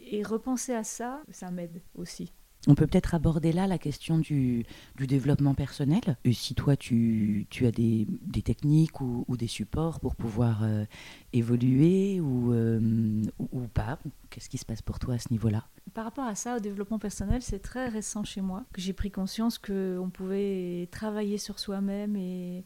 [0.00, 2.32] Et repenser à ça, ça m'aide aussi.
[2.66, 4.64] On peut peut-être aborder là la question du,
[4.96, 6.00] du développement personnel.
[6.24, 10.62] Et si toi, tu, tu as des, des techniques ou, ou des supports pour pouvoir
[10.62, 10.84] euh,
[11.32, 13.98] évoluer ou, euh, ou, ou pas,
[14.30, 15.64] qu'est-ce qui se passe pour toi à ce niveau-là?
[15.92, 19.10] Par rapport à ça, au développement personnel, c'est très récent chez moi que j'ai pris
[19.10, 22.64] conscience qu'on pouvait travailler sur soi-même et,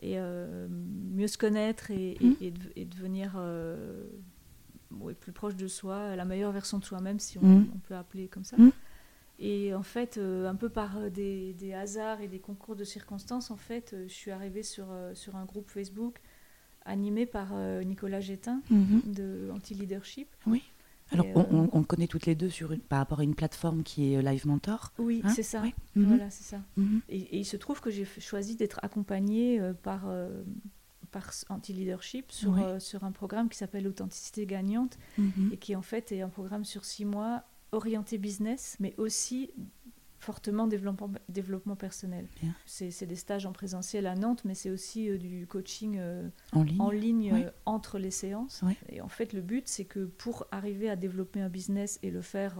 [0.00, 2.34] et euh, mieux se connaître et, Mhm.
[2.40, 3.36] et de- et devenir
[5.00, 7.42] ouais, plus proche de soi, la meilleure version de soi-même, si on,
[7.74, 8.56] on peut appeler comme ça.
[8.56, 8.72] Mhm.
[9.38, 12.84] Et en fait, euh, un peu par euh, des, des hasards et des concours de
[12.84, 16.20] circonstances, en fait, euh, je suis arrivée sur, euh, sur un groupe Facebook
[16.84, 17.52] animé par
[17.84, 20.28] Nicolas Gétin de Anti-Leadership.
[21.10, 23.34] Alors, Et, on, on- on connaît toutes les deux sur une- par rapport à une
[23.34, 24.92] plateforme qui est Live Mentor.
[24.98, 25.62] Oui, hein c'est ça.
[25.96, 26.04] Mhm.
[26.06, 26.60] Voilà, c'est ça.
[26.76, 27.00] Mhm.
[27.08, 30.08] Et, et il se trouve que j'ai choisi d'être accompagnée par,
[31.10, 35.50] par Anti-Leadership sur, sur un programme qui s'appelle Authenticité gagnante Mhm.
[35.52, 37.42] et qui en fait est un programme sur six mois
[37.72, 39.50] orienté business, mais aussi
[40.18, 42.26] fortement développement, développement personnel.
[42.64, 46.62] C'est des stages en présentiel à Nantes, mais c'est aussi euh, du coaching euh, En
[46.62, 46.80] ligne.
[46.80, 48.62] en ligne euh, entre les séances.
[48.88, 52.22] Et en fait, le but, c'est que pour arriver à développer un business et le
[52.22, 52.56] faire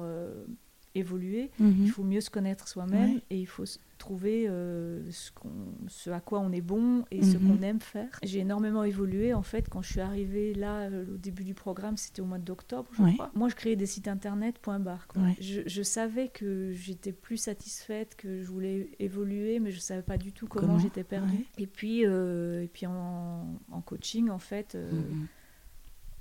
[0.95, 1.77] évoluer, Mhm.
[1.85, 3.65] il faut mieux se connaître soi-même et il faut
[3.99, 7.57] trouver euh, ce, qu'on- ce à quoi on est bon et ce Mhm.
[7.57, 8.19] qu'on aime faire.
[8.23, 11.97] J'ai énormément évolué en fait quand je suis arrivée là euh, au début du programme,
[11.97, 13.13] c'était au mois d'octobre je Ouais.
[13.15, 13.31] crois.
[13.35, 15.07] Moi je créais des sites internet point barre.
[15.09, 15.23] quoi.
[15.23, 15.37] Ouais.
[15.41, 20.19] Je, je savais que j'étais plus satisfaite, que je voulais évoluer, mais je savais pas
[20.19, 21.33] du tout comment, Comment j'étais perdue.
[21.33, 21.47] Ouais.
[21.59, 24.75] Et puis euh, et puis en, en coaching en fait.
[24.75, 25.27] euh, Mhm.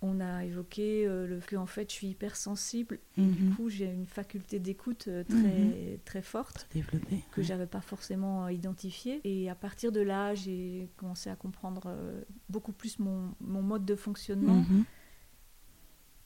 [0.08, 3.32] On a évoqué euh, le fait qu'en fait je suis hypersensible et Mhm.
[3.34, 5.97] du coup j'ai une faculté d'écoute euh, très, Mhm.
[6.06, 7.43] très forte que ouais.
[7.43, 9.20] j'avais pas forcément identifié.
[9.24, 13.84] Et à partir de là, j'ai commencé à comprendre euh, beaucoup plus mon, mon mode
[13.86, 14.56] de fonctionnement.
[14.70, 14.84] Mhm.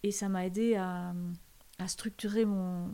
[0.03, 1.13] Et ça m'a aidé à,
[1.77, 2.89] à structurer mon,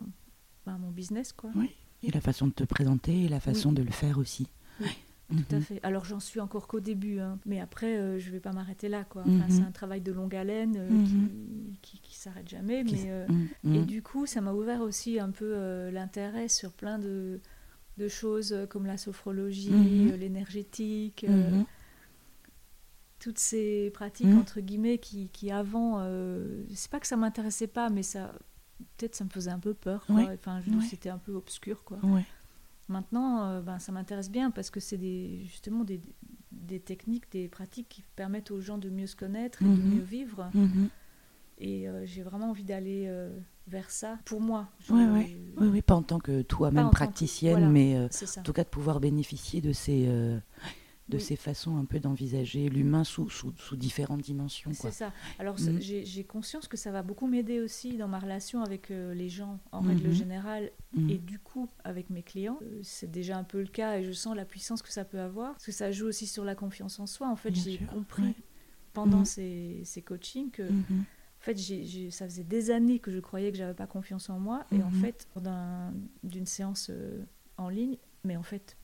[0.66, 1.34] bah, mon business.
[1.34, 1.52] Quoi.
[1.56, 1.72] Oui.
[2.04, 4.48] Et la façon de te présenter et la façon de le faire aussi.
[4.80, 4.88] Oui,
[5.30, 5.44] Mhm.
[5.46, 5.80] Tout à fait.
[5.84, 7.40] Alors j'en suis encore qu'au début, hein.
[7.48, 9.04] mais après euh, je vais pas m'arrêter là.
[9.06, 9.24] Quoi.
[9.24, 9.50] Enfin, Mhm.
[9.50, 11.30] C'est un travail de longue haleine euh, Mhm.
[11.82, 12.84] qui, qui, qui s'arrête jamais.
[12.86, 13.26] Qui- Mais, euh,
[13.64, 13.76] Mhm.
[13.76, 17.40] Et du coup, ça m'a ouvert aussi un peu euh, l'intérêt sur plein de,
[17.98, 20.16] de choses comme la sophrologie, Mhm.
[20.16, 21.66] l'énergétique, Mhm.
[23.20, 24.38] toutes ces pratiques Mhm.
[24.40, 26.06] entre guillemets qui, qui avant,
[26.76, 28.32] c'est pas que ça m'intéressait pas, mais ça,
[28.98, 30.06] peut-être ça me faisait un peu peur.
[30.06, 30.16] quoi.
[30.18, 30.28] Ouais.
[30.40, 30.86] Enfin, Ouais.
[30.88, 31.98] c'était un peu obscur, quoi.
[32.04, 32.26] Ouais.
[32.88, 36.00] Maintenant, euh, ben, ça m'intéresse bien parce que c'est des, justement des,
[36.52, 39.96] des techniques, des pratiques qui permettent aux gens de mieux se connaître et de Mhm.
[39.96, 40.50] mieux vivre.
[40.54, 40.90] Mhm.
[41.58, 43.30] Et euh, j'ai vraiment envie d'aller euh,
[43.68, 44.68] vers ça pour moi.
[44.90, 45.38] Ouais, ouais.
[45.58, 47.70] Oui, oui, pas en tant que toi-même que- praticienne, voilà.
[47.70, 50.06] mais en tout cas de pouvoir bénéficier de ces,
[51.08, 51.24] de Oui.
[51.24, 54.72] ces façons un peu d'envisager l'humain sous, sous, sous différentes dimensions.
[54.74, 55.14] C'est ça.
[55.38, 59.14] Alors c'est- j'ai conscience que ça va beaucoup m'aider aussi dans ma relation avec euh,
[59.14, 59.88] les gens en Mhm.
[59.90, 61.10] règle générale Mhm.
[61.12, 62.58] et du coup avec mes clients.
[62.64, 65.20] Euh, c'est déjà un peu le cas et je sens la puissance que ça peut
[65.20, 67.30] avoir parce que ça joue aussi sur la confiance en soi.
[67.30, 68.34] En fait, j'ai compris
[68.94, 69.26] pendant Mhm.
[69.26, 71.02] ces, ces coachings que Mhm.
[71.02, 71.58] en fait,
[72.10, 74.90] ça faisait des années que je croyais que j'avais pas confiance en moi et en
[74.90, 74.94] Mhm.
[75.02, 75.28] fait,
[76.24, 77.24] d'une séance euh,
[77.58, 78.76] en ligne, mais en fait,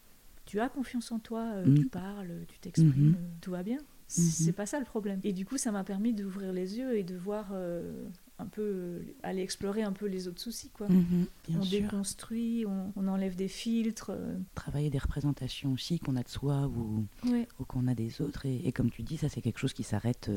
[0.52, 1.80] tu as confiance en toi, euh, Mhm.
[1.80, 3.16] tu parles, tu t'exprimes, Mhm.
[3.18, 3.78] euh, tout va bien.
[3.78, 3.84] Mhm.
[4.10, 5.22] C'est pas ça le problème.
[5.24, 8.04] Et du coup, ça m'a permis d'ouvrir les yeux et de voir euh,
[8.38, 10.90] un peu, aller explorer un peu les autres soucis, quoi.
[10.90, 11.26] Mhm.
[11.48, 11.80] Bien on sûr.
[11.84, 14.12] déconstruit, on, on enlève des filtres.
[14.54, 17.48] Travailler des représentations aussi qu'on a de soi ou, ouais.
[17.58, 18.46] ou qu'on a des autres.
[18.46, 20.30] Et, et comme tu dis, ça c'est quelque chose qui s'arrête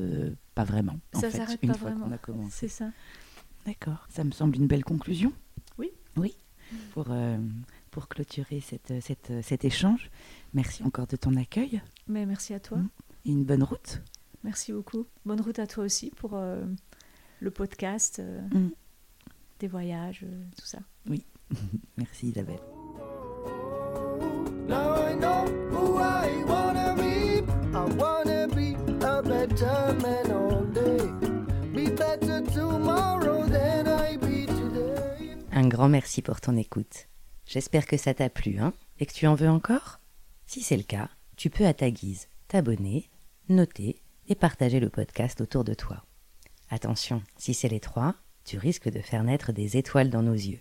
[0.54, 1.00] pas vraiment.
[1.12, 2.06] En Ça s'arrête pas fois vraiment.
[2.06, 2.52] qu'on a commencé.
[2.52, 2.92] C'est ça.
[3.66, 4.06] D'accord.
[4.10, 5.32] Ça me semble une belle conclusion.
[5.78, 5.90] Oui.
[6.16, 6.36] Oui.
[6.92, 7.36] Pour, euh,
[7.94, 10.10] pour clôturer cette, cette, cet échange.
[10.52, 12.78] Merci encore de ton accueil Mais merci à toi.
[13.24, 14.02] Et une bonne route.
[14.42, 15.06] Merci beaucoup.
[15.24, 16.64] Bonne route à toi aussi pour euh,
[17.38, 18.72] le podcast, euh, Mhm.
[19.58, 20.80] tes voyages, euh, tout ça.
[21.96, 22.58] Merci Isabelle.
[24.66, 27.44] Now I know who I wanna be.
[27.72, 28.74] I wanna be
[29.04, 31.06] a better better man all day.
[31.72, 35.36] Be better tomorrow than I be today.
[35.52, 37.06] Un grand merci pour ton écoute.
[37.46, 40.00] J'espère que ça t'a plu, hein, et que tu en veux encore?
[40.46, 43.08] Si c'est le cas, tu peux à ta guise t'abonner,
[43.48, 46.04] noter et partager le podcast autour de toi.
[46.70, 48.14] Attention, si c'est les trois,
[48.44, 50.60] tu risques de faire naître des étoiles dans nos yeux.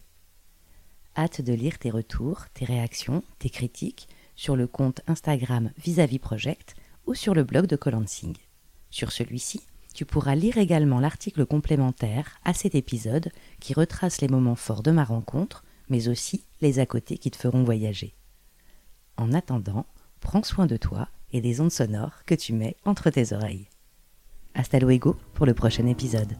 [1.15, 6.75] Hâte de lire tes retours, tes réactions, tes critiques sur le compte Instagram Vis-à-vis Project
[7.05, 8.35] ou sur le blog de Colansing.
[8.89, 9.61] Sur celui-ci,
[9.93, 14.91] tu pourras lire également l'article complémentaire à cet épisode qui retrace les moments forts de
[14.91, 18.15] ma rencontre, mais aussi les à côté qui te feront voyager.
[19.17, 19.85] En attendant,
[20.19, 23.67] prends soin de toi et des ondes sonores que tu mets entre tes oreilles.
[24.55, 26.37] Hasta luego pour le prochain épisode.